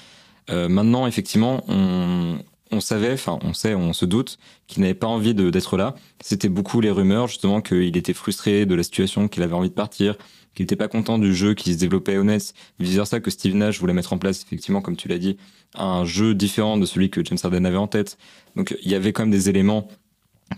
Euh, 0.49 0.69
maintenant, 0.69 1.07
effectivement, 1.07 1.65
on, 1.67 2.37
on 2.71 2.79
savait, 2.79 3.13
enfin 3.13 3.39
on 3.43 3.53
sait, 3.53 3.75
on 3.75 3.93
se 3.93 4.05
doute 4.05 4.37
qu'il 4.67 4.81
n'avait 4.81 4.93
pas 4.93 5.07
envie 5.07 5.33
d'être 5.33 5.77
là. 5.77 5.95
C'était 6.21 6.49
beaucoup 6.49 6.81
les 6.81 6.91
rumeurs 6.91 7.27
justement 7.27 7.61
qu'il 7.61 7.95
était 7.95 8.13
frustré 8.13 8.65
de 8.65 8.75
la 8.75 8.83
situation, 8.83 9.27
qu'il 9.27 9.43
avait 9.43 9.53
envie 9.53 9.69
de 9.69 9.75
partir, 9.75 10.17
qu'il 10.55 10.63
n'était 10.63 10.75
pas 10.75 10.87
content 10.87 11.19
du 11.19 11.35
jeu 11.35 11.53
qui 11.53 11.73
se 11.73 11.79
développait 11.79 12.21
Nets, 12.23 12.53
vice 12.79 12.95
versa 12.95 13.19
que 13.19 13.29
Steve 13.29 13.55
Nash 13.55 13.79
voulait 13.79 13.93
mettre 13.93 14.13
en 14.13 14.17
place 14.17 14.41
effectivement, 14.41 14.81
comme 14.81 14.95
tu 14.95 15.07
l'as 15.07 15.19
dit, 15.19 15.37
un 15.75 16.05
jeu 16.05 16.33
différent 16.33 16.77
de 16.77 16.85
celui 16.85 17.09
que 17.09 17.23
James 17.23 17.37
Harden 17.43 17.65
avait 17.65 17.77
en 17.77 17.87
tête. 17.87 18.17
Donc 18.55 18.75
il 18.81 18.89
y 18.89 18.95
avait 18.95 19.13
quand 19.13 19.23
même 19.23 19.31
des 19.31 19.49
éléments 19.49 19.87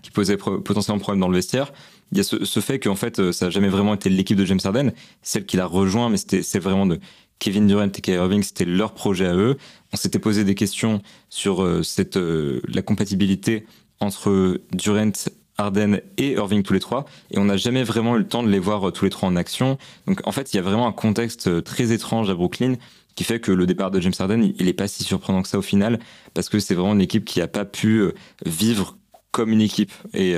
qui 0.01 0.11
posaient 0.11 0.37
potentiellement 0.37 0.99
problème 0.99 1.21
dans 1.21 1.29
le 1.29 1.35
vestiaire. 1.35 1.73
Il 2.11 2.17
y 2.17 2.21
a 2.21 2.23
ce, 2.23 2.59
fait 2.61 2.79
qu'en 2.79 2.95
fait 2.95 3.31
ça 3.31 3.45
n'a 3.45 3.49
jamais 3.49 3.69
vraiment 3.69 3.93
été 3.93 4.09
l'équipe 4.09 4.37
de 4.37 4.45
James 4.45 4.59
Harden, 4.63 4.91
celle 5.21 5.45
qu'il 5.45 5.59
a 5.59 5.65
rejoint, 5.65 6.09
mais 6.09 6.17
c'était 6.17 6.41
c'est 6.41 6.59
vraiment 6.59 6.85
de 6.85 6.99
Kevin 7.39 7.67
Durant 7.67 7.85
et 7.85 8.01
Kyrie 8.01 8.17
Irving, 8.17 8.43
c'était 8.43 8.65
leur 8.65 8.93
projet 8.93 9.25
à 9.25 9.35
eux. 9.35 9.57
On 9.93 9.97
s'était 9.97 10.19
posé 10.19 10.43
des 10.43 10.55
questions 10.55 11.01
sur 11.29 11.63
euh, 11.63 11.81
euh, 12.15 12.61
la 12.67 12.81
compatibilité 12.81 13.65
entre 13.99 14.59
Durant 14.73 15.11
Harden 15.57 16.01
et 16.17 16.33
Irving 16.33 16.61
tous 16.61 16.73
les 16.73 16.79
trois, 16.79 17.05
et 17.31 17.39
on 17.39 17.45
n'a 17.45 17.57
jamais 17.57 17.83
vraiment 17.83 18.15
eu 18.15 18.19
le 18.19 18.27
temps 18.27 18.43
de 18.43 18.49
les 18.49 18.59
voir 18.59 18.87
euh, 18.87 18.91
tous 18.91 19.05
les 19.05 19.11
trois 19.11 19.29
en 19.29 19.35
action. 19.35 19.77
Donc 20.05 20.25
en 20.27 20.31
fait, 20.31 20.53
il 20.53 20.57
y 20.57 20.59
a 20.59 20.61
vraiment 20.61 20.87
un 20.87 20.91
contexte 20.91 21.63
très 21.63 21.91
étrange 21.91 22.29
à 22.29 22.35
Brooklyn 22.35 22.75
qui 23.15 23.23
fait 23.23 23.39
que 23.39 23.51
le 23.51 23.65
départ 23.65 23.89
de 23.89 23.99
James 23.99 24.13
Harden, 24.17 24.51
il 24.59 24.65
n'est 24.65 24.73
pas 24.73 24.87
si 24.87 25.03
surprenant 25.03 25.41
que 25.41 25.47
ça 25.47 25.57
au 25.57 25.63
final, 25.63 25.99
parce 26.35 26.49
que 26.49 26.59
c'est 26.59 26.75
vraiment 26.75 26.93
une 26.93 27.01
équipe 27.01 27.25
qui 27.25 27.39
n'a 27.39 27.47
pas 27.47 27.65
pu 27.65 28.03
vivre 28.45 28.95
comme 29.31 29.51
une 29.51 29.61
équipe. 29.61 29.91
Et 30.13 30.35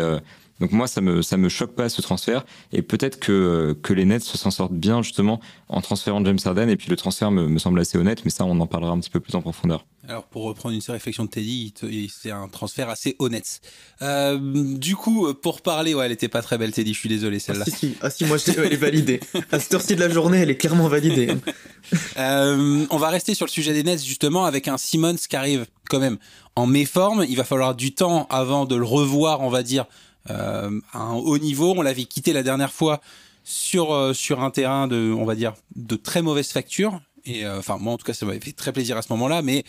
donc 0.59 0.71
moi, 0.71 0.87
ça 0.87 1.01
me 1.01 1.21
ça 1.21 1.37
me 1.37 1.49
choque 1.49 1.73
pas 1.73 1.89
ce 1.89 2.01
transfert, 2.01 2.45
et 2.71 2.81
peut-être 2.81 3.19
que 3.19 3.77
que 3.81 3.93
les 3.93 4.05
Nets 4.05 4.23
s'en 4.23 4.51
sortent 4.51 4.73
bien 4.73 5.01
justement 5.01 5.39
en 5.67 5.81
transférant 5.81 6.23
James 6.23 6.39
Harden, 6.43 6.69
et 6.69 6.75
puis 6.75 6.89
le 6.89 6.95
transfert 6.95 7.31
me, 7.31 7.47
me 7.47 7.59
semble 7.59 7.79
assez 7.79 7.97
honnête, 7.97 8.21
mais 8.25 8.31
ça, 8.31 8.45
on 8.45 8.59
en 8.59 8.67
parlera 8.67 8.91
un 8.91 8.99
petit 8.99 9.09
peu 9.09 9.19
plus 9.19 9.35
en 9.35 9.41
profondeur. 9.41 9.85
Alors 10.09 10.23
pour 10.23 10.43
reprendre 10.43 10.73
une 10.73 10.81
réflexion 10.91 11.25
de 11.25 11.29
Teddy, 11.29 11.71
c'est 12.11 12.31
un 12.31 12.47
transfert 12.47 12.89
assez 12.89 13.15
honnête. 13.19 13.61
Euh, 14.01 14.39
du 14.39 14.95
coup, 14.95 15.31
pour 15.35 15.61
parler, 15.61 15.93
ouais, 15.93 16.07
elle 16.07 16.11
était 16.11 16.27
pas 16.27 16.41
très 16.41 16.57
belle 16.57 16.71
Teddy, 16.71 16.95
je 16.95 16.99
suis 16.99 17.09
désolé 17.09 17.37
celle-là. 17.37 17.65
Ah 17.67 17.71
si, 17.71 17.97
ah, 18.01 18.09
si, 18.09 18.25
moi 18.25 18.37
je 18.37 18.51
elle 18.59 18.73
est 18.73 18.77
validée. 18.77 19.19
à 19.51 19.59
cette 19.59 19.71
heure-ci 19.73 19.95
de 19.95 19.99
la 19.99 20.09
journée, 20.09 20.39
elle 20.39 20.49
est 20.49 20.57
clairement 20.57 20.87
validée. 20.87 21.29
euh, 22.17 22.85
on 22.89 22.97
va 22.97 23.09
rester 23.09 23.35
sur 23.35 23.45
le 23.45 23.51
sujet 23.51 23.71
des 23.71 23.83
Nets 23.83 24.03
justement 24.03 24.45
avec 24.45 24.67
un 24.67 24.79
Simmons 24.79 25.15
qui 25.29 25.35
arrive 25.35 25.67
quand 25.89 25.99
même 25.99 26.17
en 26.55 26.65
méforme. 26.65 27.23
Il 27.29 27.37
va 27.37 27.43
falloir 27.43 27.75
du 27.75 27.93
temps 27.93 28.25
avant 28.31 28.65
de 28.65 28.75
le 28.75 28.85
revoir, 28.85 29.41
on 29.41 29.49
va 29.49 29.61
dire, 29.61 29.85
à 30.27 30.69
un 30.93 31.13
haut 31.13 31.37
niveau. 31.37 31.73
On 31.75 31.81
l'avait 31.81 32.05
quitté 32.05 32.33
la 32.33 32.43
dernière 32.43 32.73
fois 32.73 33.01
sur 33.43 33.93
euh, 33.93 34.13
sur 34.13 34.43
un 34.43 34.51
terrain 34.51 34.87
de, 34.87 35.13
on 35.17 35.25
va 35.25 35.35
dire, 35.35 35.53
de 35.75 35.95
très 35.95 36.21
mauvaise 36.21 36.49
facture. 36.49 37.01
Et 37.25 37.45
euh, 37.45 37.59
enfin, 37.59 37.77
moi 37.79 37.93
en 37.93 37.97
tout 37.97 38.05
cas, 38.05 38.13
ça 38.13 38.25
m'avait 38.25 38.39
fait 38.39 38.51
très 38.51 38.71
plaisir 38.71 38.95
à 38.95 39.01
ce 39.01 39.11
moment-là. 39.13 39.41
Mais 39.41 39.63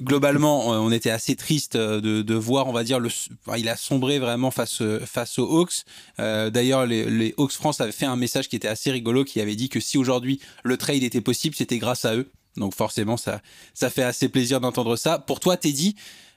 globalement, 0.00 0.68
on 0.68 0.90
était 0.90 1.10
assez 1.10 1.36
triste 1.36 1.76
euh, 1.76 2.00
de, 2.00 2.22
de 2.22 2.34
voir, 2.34 2.66
on 2.66 2.72
va 2.72 2.82
dire, 2.82 2.98
le, 2.98 3.10
il 3.56 3.68
a 3.68 3.76
sombré 3.76 4.18
vraiment 4.18 4.50
face 4.50 4.82
face 5.04 5.38
aux 5.38 5.60
Hawks. 5.60 5.84
Euh, 6.18 6.50
D'ailleurs, 6.50 6.86
les, 6.86 7.04
les, 7.04 7.34
Hawks 7.36 7.52
France 7.52 7.80
avaient 7.80 7.92
fait 7.92 8.06
un 8.06 8.16
message 8.16 8.48
qui 8.48 8.56
était 8.56 8.68
assez 8.68 8.90
rigolo, 8.90 9.24
qui 9.24 9.40
avait 9.40 9.56
dit 9.56 9.68
que 9.68 9.80
si 9.80 9.98
aujourd'hui 9.98 10.40
le 10.64 10.76
trade 10.76 11.02
était 11.02 11.20
possible, 11.20 11.54
c'était 11.54 11.78
grâce 11.78 12.04
à 12.04 12.16
eux. 12.16 12.30
Donc 12.56 12.74
forcément, 12.74 13.18
ça 13.18 13.42
ça 13.74 13.90
fait 13.90 14.02
assez 14.02 14.30
plaisir 14.30 14.60
d'entendre 14.60 14.96
ça. 14.96 15.18
Pour 15.18 15.40
toi, 15.40 15.58
Teddy, 15.58 15.94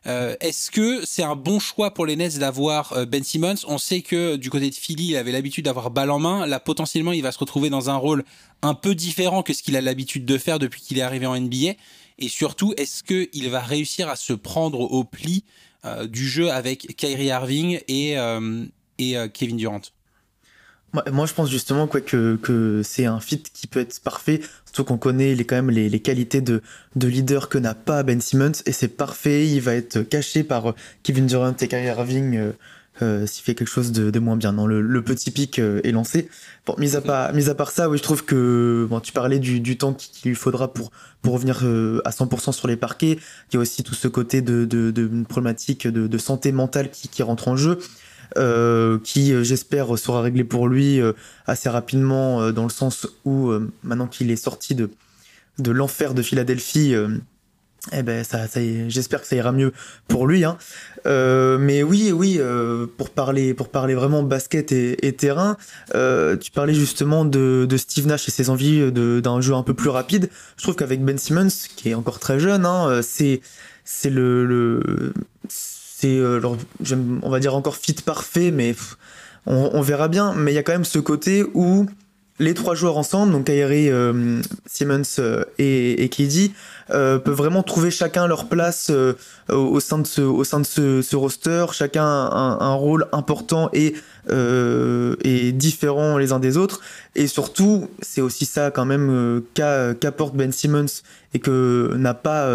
euh, 0.07 0.35
est-ce 0.39 0.71
que 0.71 1.05
c'est 1.05 1.23
un 1.23 1.35
bon 1.35 1.59
choix 1.59 1.93
pour 1.93 2.05
les 2.05 2.15
Nets 2.15 2.37
d'avoir 2.37 2.93
euh, 2.93 3.05
Ben 3.05 3.23
Simmons? 3.23 3.55
On 3.67 3.77
sait 3.77 4.01
que 4.01 4.37
du 4.37 4.49
côté 4.49 4.69
de 4.69 4.75
Philly, 4.75 5.09
il 5.09 5.15
avait 5.17 5.31
l'habitude 5.31 5.65
d'avoir 5.65 5.91
balle 5.91 6.09
en 6.11 6.19
main. 6.19 6.45
Là, 6.45 6.59
potentiellement, 6.59 7.11
il 7.11 7.21
va 7.21 7.31
se 7.31 7.39
retrouver 7.39 7.69
dans 7.69 7.89
un 7.89 7.95
rôle 7.95 8.23
un 8.61 8.73
peu 8.73 8.95
différent 8.95 9.43
que 9.43 9.53
ce 9.53 9.61
qu'il 9.61 9.75
a 9.75 9.81
l'habitude 9.81 10.25
de 10.25 10.37
faire 10.37 10.59
depuis 10.59 10.81
qu'il 10.81 10.97
est 10.97 11.01
arrivé 11.01 11.25
en 11.25 11.39
NBA. 11.39 11.73
Et 12.17 12.29
surtout, 12.29 12.73
est-ce 12.77 13.03
qu'il 13.03 13.49
va 13.49 13.59
réussir 13.59 14.09
à 14.09 14.15
se 14.15 14.33
prendre 14.33 14.79
au 14.79 15.03
pli 15.03 15.43
euh, 15.85 16.07
du 16.07 16.27
jeu 16.27 16.51
avec 16.51 16.95
Kyrie 16.95 17.27
Irving 17.27 17.79
et 17.87 18.15
Kevin 19.33 19.57
Durant? 19.57 19.81
Moi, 21.11 21.25
je 21.25 21.33
pense 21.33 21.49
justement 21.49 21.87
quoi, 21.87 22.01
que, 22.01 22.35
que 22.41 22.81
c'est 22.83 23.05
un 23.05 23.19
fit 23.19 23.41
qui 23.41 23.67
peut 23.67 23.79
être 23.79 23.99
parfait, 24.01 24.41
surtout 24.65 24.83
qu'on 24.83 24.97
connaît 24.97 25.35
les, 25.35 25.45
quand 25.45 25.55
même 25.55 25.69
les, 25.69 25.89
les 25.89 25.99
qualités 25.99 26.41
de, 26.41 26.61
de 26.95 27.07
leader 27.07 27.49
que 27.49 27.57
n'a 27.57 27.75
pas 27.75 28.03
Ben 28.03 28.21
Simmons, 28.21 28.51
et 28.65 28.71
c'est 28.71 28.87
parfait, 28.87 29.47
il 29.47 29.61
va 29.61 29.75
être 29.75 30.01
caché 30.01 30.43
par 30.43 30.73
Kevin 31.03 31.27
Durant 31.27 31.55
et 31.55 31.67
Kyrie 31.67 31.85
Irving, 31.85 32.53
euh, 33.01 33.25
s'il 33.25 33.43
fait 33.43 33.55
quelque 33.55 33.69
chose 33.69 33.91
de, 33.91 34.19
moins 34.19 34.35
bien. 34.35 34.51
Non, 34.51 34.67
le, 34.67 35.01
petit 35.01 35.31
pic 35.31 35.59
est 35.59 35.91
lancé. 35.91 36.27
Bon, 36.65 36.75
mis 36.77 36.95
à 36.95 37.01
part, 37.01 37.33
mis 37.33 37.49
à 37.49 37.55
part 37.55 37.71
ça, 37.71 37.89
oui, 37.89 37.97
je 37.97 38.03
trouve 38.03 38.25
que 38.25 38.85
bon, 38.89 38.99
tu 38.99 39.13
parlais 39.13 39.39
du, 39.39 39.77
temps 39.77 39.93
qu'il 39.93 40.29
lui 40.29 40.35
faudra 40.35 40.73
pour 40.73 40.91
pour 41.21 41.33
revenir 41.33 41.63
à 42.05 42.09
100% 42.09 42.51
sur 42.51 42.67
les 42.67 42.77
parquets. 42.77 43.17
Il 43.51 43.55
y 43.55 43.57
a 43.57 43.59
aussi 43.59 43.83
tout 43.83 43.93
ce 43.93 44.07
côté 44.07 44.41
de, 44.41 44.65
de, 44.65 45.23
problématique 45.23 45.87
de, 45.87 46.17
santé 46.17 46.51
mentale 46.51 46.89
qui, 46.91 47.07
qui 47.07 47.23
rentre 47.23 47.47
en 47.47 47.55
jeu. 47.55 47.79
Euh, 48.37 48.99
qui 49.03 49.33
euh, 49.33 49.43
j'espère 49.43 49.97
sera 49.97 50.21
réglé 50.21 50.43
pour 50.43 50.67
lui 50.67 51.01
euh, 51.01 51.13
assez 51.47 51.67
rapidement 51.67 52.51
dans 52.51 52.63
le 52.63 52.69
sens 52.69 53.07
où 53.25 53.51
maintenant 53.83 54.07
qu'il 54.07 54.29
est 54.29 54.35
sorti 54.35 54.75
de, 54.75 54.89
de 55.57 55.71
l'enfer 55.71 56.13
de 56.13 56.21
Philadelphie, 56.21 56.93
eh 57.91 58.03
ben 58.03 58.23
ça, 58.23 58.45
j'espère 58.87 59.21
que 59.21 59.27
ça 59.27 59.35
ira 59.35 59.51
mieux 59.51 59.73
pour 60.07 60.27
lui. 60.27 60.43
Hein. 60.43 60.57
mais 61.05 61.81
oui, 61.81 62.11
oui, 62.11 62.39
pour 62.97 63.09
parler, 63.09 63.53
pour 63.53 63.69
parler 63.69 63.95
vraiment 63.95 64.21
basket 64.21 64.71
et, 64.71 65.13
terrain, 65.13 65.57
tu 65.91 66.51
parlais 66.51 66.73
justement 66.73 67.25
de, 67.25 67.67
Steve 67.77 68.07
Nash 68.07 68.27
et 68.27 68.31
ses 68.31 68.49
envies 68.49 68.91
d'un 68.91 69.41
jeu 69.41 69.53
un 69.53 69.63
peu 69.63 69.73
plus 69.73 69.89
rapide. 69.89 70.29
Je 70.57 70.63
trouve 70.63 70.75
qu'avec 70.75 71.03
Ben 71.03 71.17
Simmons, 71.17 71.47
qui 71.75 71.89
est 71.89 71.95
encore 71.95 72.19
très 72.19 72.39
jeune, 72.39 72.65
hein, 72.65 73.01
c'est 73.01 73.41
c'est 73.83 74.11
le 74.11 75.13
c'est 75.99 76.17
euh, 76.17 76.39
on 77.21 77.29
va 77.29 77.39
dire 77.39 77.55
encore 77.55 77.75
fit 77.75 77.93
parfait 77.93 78.51
mais 78.51 78.73
on, 79.45 79.81
verra 79.81 80.07
bien. 80.07 80.33
Mais 80.35 80.51
il 80.51 80.55
y 80.55 80.57
a 80.57 80.63
quand 80.63 80.73
même 80.73 80.85
ce 80.85 80.99
côté 80.99 81.43
où 81.53 81.87
les 82.37 82.53
trois 82.53 82.75
joueurs 82.75 82.97
ensemble 82.97 83.33
donc 83.33 83.45
Kyrie 83.45 83.89
euh, 83.89 84.41
Simmons 84.65 85.01
euh, 85.17 85.43
et, 85.57 86.05
et 86.05 86.09
peuvent 86.89 87.29
vraiment 87.31 87.63
trouver 87.63 87.91
chacun 87.91 88.27
leur 88.27 88.47
place 88.47 88.91
au 89.49 89.79
sein 89.79 89.99
de 89.99 90.07
ce 90.07 90.21
au 90.21 90.43
sein 90.45 90.61
de 90.61 90.65
ce, 90.65 91.15
roster 91.15 91.65
chacun 91.73 92.05
un, 92.05 92.59
un, 92.61 92.73
rôle 92.73 93.07
important 93.11 93.69
et 93.73 93.95
et 94.31 95.51
différent 95.51 96.17
les 96.17 96.31
uns 96.31 96.39
des 96.39 96.55
autres. 96.55 96.79
Et 97.15 97.27
surtout 97.27 97.89
c'est 98.01 98.21
aussi 98.21 98.45
ça 98.45 98.71
quand 98.71 98.85
même 98.85 99.41
qu'apporte 99.53 100.35
Ben 100.35 100.51
Simmons 100.51 101.01
et 101.33 101.39
que 101.39 101.93
n'a 101.97 102.13
pas 102.13 102.47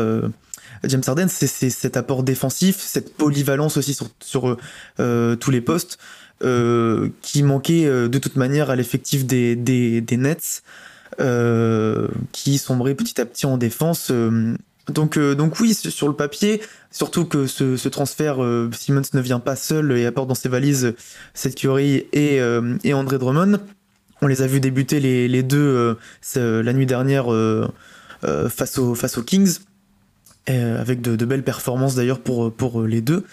James 0.89 1.03
Harden, 1.07 1.29
c'est 1.29 1.47
cet 1.47 1.97
apport 1.97 2.23
défensif, 2.23 2.79
cette 2.79 3.17
polyvalence 3.17 3.77
aussi 3.77 3.97
sur, 4.21 4.57
euh, 5.01 5.37
tous 5.37 5.51
les 5.51 5.61
postes 5.61 5.99
euh, 6.43 7.11
qui 7.23 7.43
manquait 7.43 7.87
euh, 7.87 8.09
de 8.09 8.19
toute 8.19 8.37
manière 8.37 8.71
à 8.71 8.77
l'effectif 8.77 9.27
des, 9.27 9.57
Nets, 10.13 10.63
qui 12.33 12.59
sombrait 12.59 12.95
petit 12.95 13.21
à 13.21 13.27
petit 13.27 13.47
en 13.47 13.57
défense. 13.57 14.11
donc, 14.89 15.19
donc 15.19 15.61
oui, 15.61 15.75
sur 15.75 16.09
le 16.09 16.15
papier, 16.15 16.61
surtout 16.91 17.25
que 17.25 17.47
ce, 17.47 17.89
transfert, 17.89 18.37
Simmons 18.73 19.03
ne 19.13 19.21
vient 19.21 19.41
pas 19.41 19.57
seul 19.57 19.93
et 19.93 20.07
apporte 20.07 20.29
dans 20.29 20.35
ses 20.35 20.49
valises 20.49 20.95
Seth 21.35 21.55
Curry 21.55 22.07
et, 22.13 22.41
et 22.85 22.95
André 22.95 23.19
Drummond. 23.19 23.61
On 24.23 24.27
les 24.27 24.43
a 24.43 24.47
vus 24.47 24.61
débuter 24.61 25.01
les, 25.01 25.43
deux 25.43 25.97
la 26.35 26.73
nuit 26.73 26.87
dernière 26.87 27.27
face, 28.49 28.81
face 28.97 29.19
aux 29.19 29.23
Kings. 29.23 29.59
Euh, 30.51 30.79
avec 30.79 31.01
de, 31.01 31.25
belles 31.25 31.43
performances 31.43 31.95
d'ailleurs 31.95 32.21
pour, 32.21 32.53
pour 32.53 32.83
les 32.83 33.01
deux. 33.01 33.25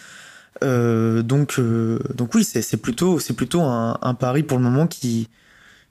Euh, 0.64 1.22
donc, 1.24 1.60
euh, 1.60 2.00
donc 2.16 2.34
oui, 2.36 2.46
c'est 2.46 2.78
plutôt, 2.78 3.20
c'est 3.20 3.34
plutôt 3.34 3.64
un, 3.64 4.14
pari 4.14 4.44
pour 4.44 4.58
le 4.58 4.64
moment 4.64 4.88
qui, 4.88 5.28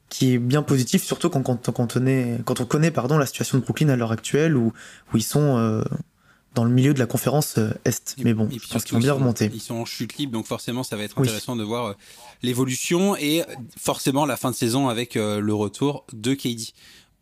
qui 0.09 0.33
est 0.33 0.39
bien 0.39 0.63
positif, 0.63 1.05
surtout 1.05 1.29
quand, 1.29 1.43
quand, 1.43 1.71
quand 1.73 1.97
on, 1.99 2.07
est, 2.07 2.39
quand 2.47 2.63
on 2.63 2.65
connaît 2.65 2.91
pardon, 2.91 3.19
la 3.19 3.27
situation 3.27 3.59
de 3.59 3.63
Brooklyn 3.63 3.91
à 3.91 3.97
l'heure 3.97 4.13
actuelle, 4.13 4.57
où, 4.57 4.73
où 5.13 5.17
ils 5.19 5.23
sont 5.23 5.85
dans 6.55 6.65
le 6.65 6.71
milieu 6.71 6.95
de 6.95 6.99
la 6.99 7.07
conférence 7.07 7.59
Est. 7.85 8.17
Mais 8.25 8.33
bon, 8.33 8.49
je 8.51 8.67
pense 8.73 8.85
qu'ils 8.85 8.95
vont 8.95 9.01
bien 9.01 9.13
remonter. 9.13 9.51
Ils 9.53 9.61
sont 9.61 9.75
en 9.75 9.85
chute 9.85 10.17
libre, 10.17 10.33
donc 10.33 10.47
forcément, 10.47 10.85
ça 10.85 10.97
va 10.97 11.03
être 11.03 11.21
intéressant 11.21 11.55
de 11.55 11.65
voir 11.65 11.97
l'évolution 12.43 13.15
et 13.15 13.45
forcément 13.79 14.25
la 14.25 14.39
fin 14.39 14.51
de 14.51 14.57
saison 14.57 14.89
avec 14.89 15.17
le 15.17 15.53
retour 15.53 16.07
de 16.15 16.33
KD. 16.33 16.73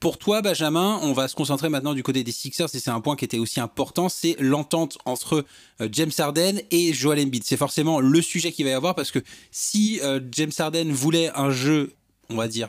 Pour 0.01 0.17
toi, 0.17 0.43
Benjamin, 0.43 1.01
on 1.03 1.13
va 1.13 1.27
se 1.27 1.35
concentrer 1.35 1.69
maintenant 1.69 1.93
du 1.93 2.05
côté 2.05 2.23
des 2.23 2.31
Sixers, 2.31 2.73
et 2.73 2.79
c'est 2.79 2.91
un 2.91 3.01
point 3.01 3.17
qui 3.17 3.25
était 3.25 3.41
aussi 3.41 3.59
important, 3.59 4.09
c'est 4.09 4.37
l'entente 4.39 4.97
entre 5.05 5.45
euh, 5.81 5.89
James 5.91 6.13
Harden 6.17 6.61
et 6.71 6.93
Joel 6.93 7.19
Embiid. 7.19 7.43
C'est 7.43 7.57
forcément 7.57 7.99
le 7.99 8.23
sujet 8.23 8.53
qu'il 8.53 8.65
va 8.65 8.71
y 8.71 8.75
avoir, 8.75 8.95
parce 8.95 9.11
que 9.11 9.19
si 9.51 9.99
euh, 10.05 10.21
James 10.31 10.53
Harden 10.57 10.93
voulait 10.93 11.31
un 11.35 11.51
jeu, 11.51 11.95
on 12.31 12.37
va 12.37 12.47
dire, 12.47 12.69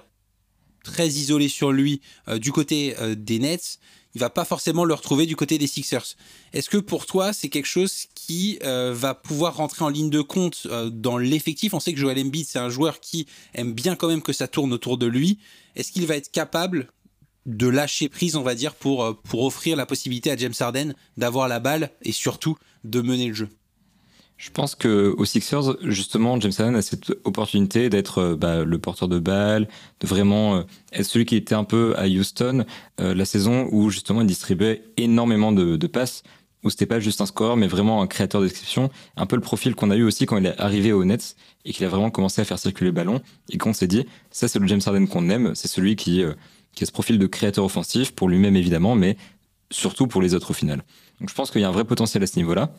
très 0.84 1.08
isolé 1.08 1.50
sur 1.50 1.72
lui 1.72 2.02
euh, 2.30 2.40
du 2.40 2.52
côté 2.52 2.96
des 3.16 3.38
Nets, 3.38 3.78
il 4.16 4.22
va 4.22 4.32
pas 4.32 4.46
forcément 4.46 4.84
le 4.84 4.96
retrouver 4.96 5.28
du 5.28 5.36
côté 5.36 5.60
des 5.60 5.68
Sixers. 5.68 6.16
Est-ce 6.52 6.68
que 6.72 6.78
pour 6.78 7.06
toi, 7.06 7.32
c'est 7.32 7.50
quelque 7.50 7.68
chose 7.68 8.08
qui 8.16 8.58
va 8.64 9.14
pouvoir 9.14 9.58
rentrer 9.58 9.86
en 9.86 9.90
ligne 9.90 10.10
de 10.10 10.22
compte 10.22 10.66
dans 10.66 11.20
l'effectif? 11.20 11.76
On 11.76 11.80
sait 11.80 11.94
que 11.94 12.00
Joel 12.00 12.18
Embiid, 12.20 12.48
c'est 12.48 12.58
un 12.58 12.72
joueur 12.72 13.02
qui 13.02 13.28
aime 13.54 13.72
bien 13.72 13.96
quand 13.96 14.08
même 14.08 14.24
que 14.24 14.34
ça 14.34 14.48
tourne 14.48 14.74
autour 14.74 14.98
de 14.98 15.06
lui. 15.06 15.38
Est-ce 15.76 15.92
qu'il 15.92 16.08
va 16.08 16.16
être 16.16 16.32
capable 16.32 16.90
de 17.50 17.68
lâcher 17.68 18.10
prise, 18.10 18.36
on 18.36 18.44
va 18.44 18.56
dire, 18.56 18.76
pour, 18.76 19.04
euh, 19.04 19.14
pour 19.24 19.44
offrir 19.44 19.76
la 19.76 19.86
possibilité 19.86 20.32
à 20.32 20.38
James 20.38 20.54
Harden 20.58 20.94
d'avoir 21.18 21.48
la 21.48 21.60
balle 21.60 21.90
et 22.04 22.12
surtout 22.12 22.58
de 22.84 23.02
mener 23.02 23.28
le 23.28 23.34
jeu. 23.34 23.50
Je 24.38 24.52
pense 24.52 24.74
que 24.74 25.14
aux 25.18 25.26
Sixers, 25.26 25.76
justement, 25.82 26.40
James 26.40 26.54
Harden 26.58 26.76
a 26.76 26.82
cette 26.82 27.12
opportunité 27.26 27.90
d'être 27.90 28.20
euh, 28.20 28.36
bah, 28.36 28.64
le 28.64 28.78
porteur 28.78 29.10
de 29.10 29.20
balle, 29.20 29.68
de 30.00 30.08
vraiment 30.08 30.58
euh, 30.58 30.62
être 30.94 31.06
celui 31.06 31.26
qui 31.26 31.36
était 31.36 31.56
un 31.56 31.66
peu 31.66 31.94
à 31.98 32.08
Houston 32.08 32.66
la 33.00 33.26
saison 33.26 33.68
où 33.72 33.90
justement 33.90 34.22
il 34.22 34.28
distribuait 34.28 34.84
énormément 34.98 35.52
de, 35.52 35.88
passes, 35.88 36.24
où 36.64 36.70
c'était 36.70 36.86
pas 36.86 37.00
juste 37.00 37.22
un 37.22 37.26
score, 37.26 37.56
mais 37.58 37.68
vraiment 37.68 38.02
un 38.02 38.08
créateur 38.08 38.42
d'exception. 38.42 38.90
Un 39.16 39.26
peu 39.26 39.38
le 39.38 39.42
profil 39.42 39.74
qu'on 39.74 39.90
a 39.90 39.96
eu 39.96 40.04
aussi 40.04 40.26
quand 40.26 40.38
il 40.38 40.46
est 40.46 40.60
arrivé 40.60 40.92
aux 40.92 41.06
Nets 41.06 41.36
et 41.66 41.72
qu'il 41.72 41.86
a 41.86 41.90
vraiment 41.90 42.12
commencé 42.12 42.42
à 42.42 42.46
faire 42.46 42.60
circuler 42.60 42.90
le 42.90 42.96
ballon 42.96 43.22
et 43.50 43.58
qu'on 43.58 43.74
s'est 43.74 43.88
dit, 43.88 44.06
ça 44.32 44.48
c'est 44.48 44.60
le 44.60 44.68
James 44.68 44.82
Harden 44.86 45.08
qu'on 45.08 45.30
aime, 45.30 45.56
c'est 45.56 45.70
celui 45.70 45.96
qui 45.96 46.24
qui 46.74 46.84
a 46.84 46.88
ce 46.88 46.92
profil 46.92 47.20
de 47.20 47.28
créateur 47.28 47.66
offensif 47.66 48.12
pour 48.12 48.30
lui-même 48.30 48.56
évidemment, 48.56 48.96
mais 48.96 49.18
surtout 49.72 50.08
pour 50.08 50.22
les 50.22 50.34
autres 50.34 50.52
au 50.52 50.54
final. 50.54 50.84
Donc 51.20 51.30
je 51.30 51.36
pense 51.36 51.52
qu'il 51.52 51.62
y 51.62 51.64
a 51.64 51.68
un 51.68 51.74
vrai 51.74 51.86
potentiel 51.86 52.24
à 52.24 52.28
ce 52.28 52.38
niveau-là. 52.38 52.72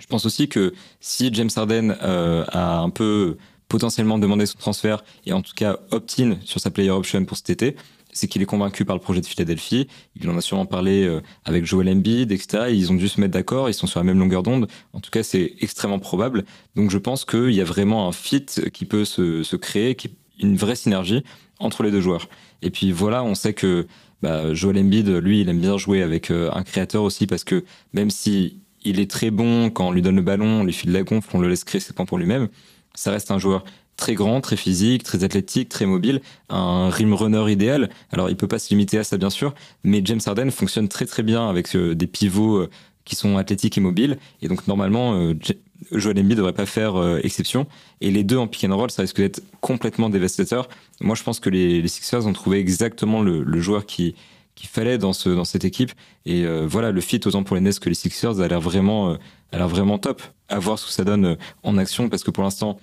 Je 0.00 0.06
pense 0.06 0.26
aussi 0.26 0.48
que 0.48 0.74
si 1.00 1.32
James 1.32 1.50
Harden 1.54 1.96
euh, 2.02 2.44
a 2.48 2.78
un 2.78 2.90
peu 2.90 3.36
potentiellement 3.68 4.18
demandé 4.18 4.46
son 4.46 4.58
transfert 4.58 5.04
et 5.26 5.32
en 5.32 5.42
tout 5.42 5.54
cas 5.54 5.78
opt-in 5.90 6.36
sur 6.44 6.60
sa 6.60 6.70
player 6.70 6.90
option 6.90 7.24
pour 7.24 7.36
cet 7.36 7.50
été, 7.50 7.76
c'est 8.14 8.28
qu'il 8.28 8.40
est 8.40 8.46
convaincu 8.46 8.84
par 8.84 8.96
le 8.96 9.02
projet 9.02 9.20
de 9.20 9.26
Philadelphie. 9.26 9.88
Il 10.14 10.30
en 10.30 10.38
a 10.38 10.40
sûrement 10.40 10.66
parlé 10.66 11.04
euh, 11.04 11.20
avec 11.44 11.66
Joel 11.66 11.88
Embiid, 11.88 12.30
etc. 12.32 12.66
ils 12.70 12.90
ont 12.90 12.94
dû 12.94 13.08
se 13.08 13.20
mettre 13.20 13.32
d'accord. 13.32 13.68
Ils 13.68 13.74
sont 13.74 13.88
sur 13.88 14.00
la 14.00 14.04
même 14.04 14.18
longueur 14.18 14.42
d'onde. 14.42 14.68
En 14.92 15.00
tout 15.00 15.10
cas, 15.10 15.22
c'est 15.22 15.54
extrêmement 15.60 15.98
probable. 15.98 16.44
Donc, 16.76 16.90
je 16.90 16.98
pense 16.98 17.24
qu'il 17.24 17.50
y 17.50 17.60
a 17.60 17.64
vraiment 17.64 18.08
un 18.08 18.12
fit 18.12 18.46
qui 18.72 18.84
peut 18.84 19.04
se, 19.04 19.56
créer, 19.56 19.96
qui, 19.96 20.14
une 20.40 20.56
vraie 20.56 20.76
synergie 20.76 21.22
entre 21.58 21.82
les 21.82 21.90
deux 21.90 22.00
joueurs. 22.00 22.28
Et 22.62 22.70
puis 22.70 22.92
voilà, 22.92 23.22
on 23.22 23.34
sait 23.34 23.54
que 23.54 23.86
bah, 24.22 24.54
Joel 24.54 24.78
Embiid, 24.78 25.08
lui, 25.08 25.40
il 25.40 25.48
aime 25.48 25.60
bien 25.60 25.76
jouer 25.76 26.02
avec 26.02 26.30
euh, 26.30 26.50
un 26.52 26.62
créateur 26.62 27.02
aussi 27.02 27.26
parce 27.26 27.44
que 27.44 27.64
même 27.92 28.10
si 28.10 28.58
il 28.84 29.00
est 29.00 29.10
très 29.10 29.30
bon 29.30 29.70
quand 29.70 29.88
on 29.88 29.92
lui 29.92 30.02
donne 30.02 30.16
le 30.16 30.22
ballon, 30.22 30.60
on 30.60 30.64
lui 30.64 30.72
file 30.72 30.92
la 30.92 31.02
gonfle, 31.02 31.28
on 31.34 31.40
le 31.40 31.48
laisse 31.48 31.64
créer 31.64 31.80
ses 31.80 31.92
points 31.92 32.06
pour 32.06 32.18
lui-même, 32.18 32.48
ça 32.94 33.10
reste 33.10 33.30
un 33.30 33.38
joueur 33.38 33.64
très 33.96 34.14
grand, 34.14 34.40
très 34.40 34.56
physique, 34.56 35.04
très 35.04 35.24
athlétique, 35.24 35.68
très 35.68 35.86
mobile, 35.86 36.20
un 36.48 36.90
rim 36.90 37.14
runner 37.14 37.50
idéal. 37.50 37.90
Alors 38.12 38.28
il 38.30 38.36
peut 38.36 38.48
pas 38.48 38.58
se 38.58 38.70
limiter 38.70 38.98
à 38.98 39.04
ça 39.04 39.18
bien 39.18 39.30
sûr, 39.30 39.54
mais 39.84 40.00
James 40.04 40.20
Harden 40.24 40.50
fonctionne 40.50 40.88
très 40.88 41.06
très 41.06 41.22
bien 41.22 41.48
avec 41.48 41.74
euh, 41.76 41.94
des 41.94 42.06
pivots 42.06 42.56
euh, 42.56 42.70
qui 43.04 43.16
sont 43.16 43.36
athlétiques 43.36 43.76
et 43.78 43.80
mobiles. 43.80 44.18
Et 44.42 44.48
donc 44.48 44.66
normalement, 44.66 45.34
Joel 45.92 46.18
Embiid 46.18 46.36
devrait 46.36 46.52
pas 46.52 46.66
faire 46.66 46.96
euh, 46.96 47.20
exception. 47.22 47.66
Et 48.00 48.10
les 48.10 48.24
deux 48.24 48.36
en 48.36 48.46
pick 48.46 48.64
and 48.64 48.76
roll, 48.76 48.90
ça 48.90 49.02
risque 49.02 49.18
d'être 49.18 49.42
complètement 49.60 50.10
dévastateur. 50.10 50.68
Moi, 51.00 51.14
je 51.14 51.22
pense 51.22 51.40
que 51.40 51.50
les, 51.50 51.86
Sixers 51.88 52.26
ont 52.26 52.32
trouvé 52.32 52.58
exactement 52.58 53.22
le, 53.22 53.60
joueur 53.60 53.86
qui 53.86 54.14
qu'il 54.54 54.68
fallait 54.68 54.98
dans 54.98 55.12
ce 55.12 55.30
dans 55.30 55.44
cette 55.44 55.64
équipe. 55.64 55.92
Et 56.26 56.44
euh, 56.44 56.64
voilà, 56.66 56.92
le 56.92 57.00
fit 57.00 57.20
autant 57.26 57.42
pour 57.42 57.56
les 57.56 57.62
Nets 57.62 57.80
que 57.80 57.88
les 57.88 57.94
Sixers 57.94 58.40
a 58.40 58.46
l'air 58.46 58.60
vraiment 58.60 59.10
euh, 59.10 59.16
a 59.52 59.66
vraiment 59.66 59.98
top. 59.98 60.22
À 60.48 60.58
voir 60.58 60.78
ce 60.78 60.86
que 60.86 60.92
ça 60.92 61.04
donne 61.04 61.36
en 61.62 61.78
action, 61.78 62.08
parce 62.10 62.22
que 62.22 62.30
pour 62.30 62.44
l'instant, 62.44 62.78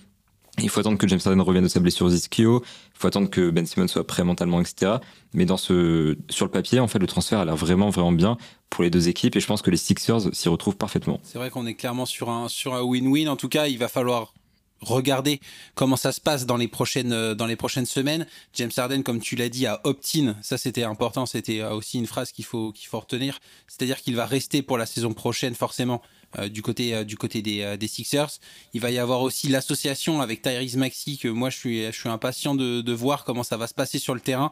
il 0.62 0.70
faut 0.70 0.80
attendre 0.80 0.98
que 0.98 1.08
James 1.08 1.20
Harden 1.24 1.42
revienne 1.42 1.64
de 1.64 1.70
sa 1.70 1.80
blessure 1.80 2.10
ischio. 2.10 2.64
Il 2.64 3.00
faut 3.00 3.08
attendre 3.08 3.30
que 3.30 3.50
Ben 3.50 3.66
Simmons 3.66 3.88
soit 3.88 4.06
prêt 4.06 4.24
mentalement, 4.24 4.62
etc. 4.62 4.94
Mais 5.34 5.46
dans 5.46 5.58
ce, 5.58 6.18
sur 6.30 6.46
le 6.46 6.52
papier, 6.52 6.80
en 6.80 6.88
fait, 6.88 7.00
le 7.00 7.08
transfert 7.08 7.40
a 7.40 7.46
l'air 7.46 7.56
vraiment, 7.56 7.90
vraiment 7.90 8.12
bien 8.12 8.38
pour 8.70 8.84
les 8.84 8.90
deux 8.90 9.10
équipes. 9.10 9.36
Et 9.36 9.40
je 9.40 9.48
pense 9.48 9.62
que 9.62 9.72
les 9.72 9.78
Sixers 9.78 10.34
s'y 10.34 10.50
retrouvent 10.50 10.78
parfaitement. 10.78 11.20
C'est 11.24 11.38
vrai 11.38 11.50
qu'on 11.50 11.66
est 11.66 11.76
clairement 11.76 12.06
sur 12.06 12.30
un, 12.30 12.48
sur 12.48 12.74
un 12.74 12.82
win-win. 12.82 13.30
En 13.30 13.36
tout 13.36 13.50
cas, 13.50 13.68
il 13.68 13.78
va 13.78 13.88
falloir 13.88 14.34
regarder 14.82 15.40
comment 15.76 15.96
ça 15.96 16.12
se 16.12 16.20
passe 16.20 16.46
dans 16.46 16.58
les 16.58 16.68
prochaines 16.68 17.14
euh, 17.14 17.36
dans 17.36 17.46
les 17.46 17.56
prochaines 17.56 17.86
semaines. 17.86 18.26
James 18.54 18.72
Harden, 18.76 19.04
comme 19.04 19.22
tu 19.22 19.36
l'as 19.36 19.50
dit, 19.50 19.66
a 19.68 19.80
opt-in. 19.84 20.36
Ça, 20.42 20.58
c'était 20.58 20.84
important. 20.84 21.26
C'était 21.26 21.62
euh, 21.62 21.74
aussi 21.74 22.00
une 22.00 22.08
phrase 22.08 22.32
qu'il 22.32 22.46
faut 22.46 22.72
qu'il 22.72 22.88
faut 22.88 23.00
retenir. 23.00 23.40
C'est-à-dire 23.68 24.02
qu'il 24.02 24.16
va 24.16 24.26
rester 24.26 24.62
pour 24.62 24.78
la 24.78 24.86
saison 24.86 25.14
prochaine, 25.14 25.56
forcément, 25.56 26.02
euh, 26.40 26.50
du 26.50 26.62
côté 26.62 27.06
du 27.06 27.18
côté 27.18 27.42
des, 27.42 27.88
Sixers. 27.88 28.40
Il 28.74 28.82
va 28.82 28.92
y 28.92 28.98
avoir 28.98 29.22
aussi 29.22 29.48
l'association 29.48 30.22
avec 30.22 30.42
Tyrese 30.42 30.76
Maxi 30.76 31.18
que 31.18 31.28
moi 31.28 31.50
je 31.50 31.58
suis 31.58 31.86
je 31.86 31.92
suis 31.92 32.10
impatient 32.10 32.56
de, 32.56 32.92
voir 32.92 33.24
comment 33.24 33.44
ça 33.44 33.58
va 33.58 33.68
se 33.68 33.74
passer 33.74 34.00
sur 34.00 34.14
le 34.14 34.22
terrain. 34.22 34.52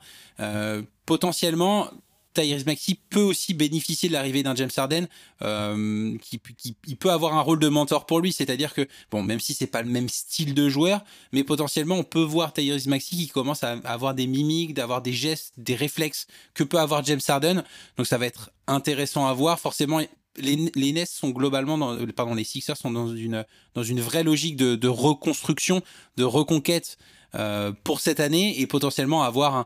potentiellement, 1.05 1.89
Tyrese 2.33 2.65
Maxi 2.65 2.99
peut 3.09 3.21
aussi 3.21 3.53
bénéficier 3.53 4.09
de 4.09 4.13
l'arrivée 4.13 4.43
d'un 4.43 4.55
James 4.55 4.69
Harden 4.75 5.07
euh, 5.41 6.15
qui, 6.21 6.37
peut 6.95 7.11
avoir 7.11 7.35
un 7.35 7.41
rôle 7.41 7.59
de 7.59 7.67
mentor 7.69 8.05
pour 8.05 8.19
lui, 8.19 8.31
c'est-à-dire 8.31 8.73
que 8.73 8.87
bon, 9.11 9.23
même 9.23 9.39
si 9.39 9.53
c'est 9.53 9.67
pas 9.67 9.81
le 9.81 9.89
même 9.89 10.09
style 10.09 10.53
de 10.53 10.69
joueur, 10.69 11.03
mais 11.31 11.43
potentiellement 11.43 11.95
on 11.95 12.03
peut 12.03 12.21
voir 12.21 12.53
Tyrese 12.53 12.87
Maxi 12.87 13.17
qui 13.17 13.27
commence 13.29 13.63
à 13.63 13.71
avoir 13.83 14.13
des 14.13 14.27
mimiques, 14.27 14.73
d'avoir 14.73 15.01
des 15.01 15.13
gestes, 15.13 15.53
des 15.57 15.75
réflexes 15.75 16.27
que 16.53 16.63
peut 16.63 16.79
avoir 16.79 17.03
James 17.03 17.21
Harden. 17.27 17.63
Donc 17.97 18.07
ça 18.07 18.17
va 18.17 18.25
être 18.25 18.51
intéressant 18.67 19.27
à 19.27 19.33
voir. 19.33 19.59
Forcément, 19.59 19.99
les, 20.37 20.71
les 20.75 20.91
Nets 20.91 21.09
sont 21.09 21.29
globalement, 21.29 21.77
dans, 21.77 21.97
pardon, 22.15 22.35
les 22.35 22.43
Sixers 22.43 22.77
sont 22.77 22.91
dans 22.91 23.13
une 23.15 23.45
dans 23.73 23.83
une 23.83 24.01
vraie 24.01 24.23
logique 24.23 24.55
de, 24.55 24.87
reconstruction, 24.87 25.81
de 26.17 26.23
reconquête 26.23 26.97
euh, 27.35 27.71
pour 27.83 27.99
cette 27.99 28.19
année 28.19 28.59
et 28.59 28.67
potentiellement 28.67 29.23
avoir 29.23 29.55
un, 29.55 29.65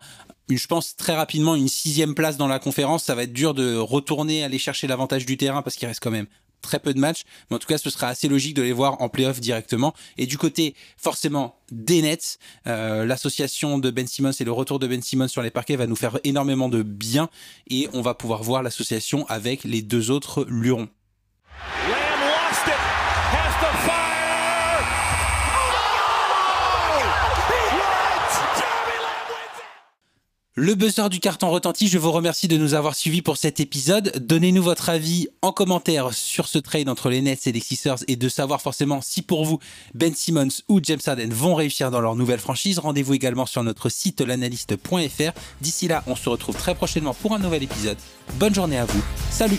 je 0.49 0.67
pense 0.67 0.95
très 0.95 1.15
rapidement 1.15 1.55
une 1.55 1.67
sixième 1.67 2.15
place 2.15 2.37
dans 2.37 2.47
la 2.47 2.59
conférence. 2.59 3.03
Ça 3.03 3.15
va 3.15 3.23
être 3.23 3.33
dur 3.33 3.53
de 3.53 3.75
retourner 3.75 4.43
aller 4.43 4.59
chercher 4.59 4.87
l'avantage 4.87 5.25
du 5.25 5.37
terrain 5.37 5.61
parce 5.61 5.75
qu'il 5.75 5.87
reste 5.87 6.01
quand 6.01 6.11
même 6.11 6.27
très 6.61 6.79
peu 6.79 6.93
de 6.93 6.99
matchs, 6.99 7.23
mais 7.49 7.57
en 7.57 7.59
tout 7.59 7.67
cas, 7.67 7.77
ce 7.77 7.89
sera 7.89 8.07
assez 8.07 8.27
logique 8.27 8.55
de 8.55 8.61
les 8.61 8.71
voir 8.71 9.01
en 9.01 9.09
playoff 9.09 9.39
directement. 9.39 9.93
Et 10.17 10.25
du 10.25 10.37
côté, 10.37 10.75
forcément, 10.97 11.57
des 11.71 12.01
Nets, 12.01 12.39
euh, 12.67 13.05
l'association 13.05 13.77
de 13.77 13.91
Ben 13.91 14.07
Simmons 14.07 14.31
et 14.31 14.43
le 14.43 14.51
retour 14.51 14.79
de 14.79 14.87
Ben 14.87 15.01
Simmons 15.01 15.27
sur 15.27 15.43
les 15.43 15.51
parquets 15.51 15.75
va 15.75 15.85
nous 15.85 15.95
faire 15.95 16.19
énormément 16.23 16.69
de 16.69 16.81
bien 16.81 17.29
et 17.69 17.89
on 17.93 18.01
va 18.01 18.13
pouvoir 18.15 18.41
voir 18.41 18.63
l'association 18.63 19.27
avec 19.27 19.65
les 19.65 19.81
deux 19.81 20.09
autres 20.09 20.45
lurons. 20.47 20.87
Le 30.55 30.75
buzzer 30.75 31.09
du 31.09 31.19
carton 31.19 31.49
retentit, 31.49 31.87
je 31.87 31.97
vous 31.97 32.11
remercie 32.11 32.47
de 32.47 32.57
nous 32.57 32.75
avoir 32.75 32.93
suivis 32.93 33.23
pour 33.23 33.37
cet 33.37 33.59
épisode. 33.59 34.13
Donnez-nous 34.21 34.61
votre 34.61 34.89
avis 34.89 35.27
en 35.41 35.51
commentaire 35.51 36.13
sur 36.13 36.47
ce 36.47 36.59
trade 36.59 36.89
entre 36.89 37.09
les 37.09 37.23
Nets 37.23 37.47
et 37.47 37.51
les 37.51 37.59
Sixers 37.59 38.03
et 38.07 38.15
de 38.15 38.29
savoir 38.29 38.61
forcément 38.61 39.01
si 39.01 39.23
pour 39.23 39.45
vous 39.45 39.57
Ben 39.95 40.13
Simmons 40.13 40.61
ou 40.69 40.79
James 40.83 40.99
Harden 41.03 41.29
vont 41.31 41.55
réussir 41.55 41.89
dans 41.89 42.01
leur 42.01 42.15
nouvelle 42.15 42.37
franchise. 42.37 42.77
Rendez-vous 42.77 43.15
également 43.15 43.47
sur 43.47 43.63
notre 43.63 43.89
site 43.89 44.21
l'analyste.fr. 44.21 45.31
D'ici 45.59 45.87
là, 45.87 46.03
on 46.05 46.15
se 46.15 46.29
retrouve 46.29 46.55
très 46.55 46.75
prochainement 46.75 47.15
pour 47.15 47.33
un 47.33 47.39
nouvel 47.39 47.63
épisode. 47.63 47.97
Bonne 48.35 48.53
journée 48.53 48.77
à 48.77 48.85
vous. 48.85 49.03
Salut 49.31 49.57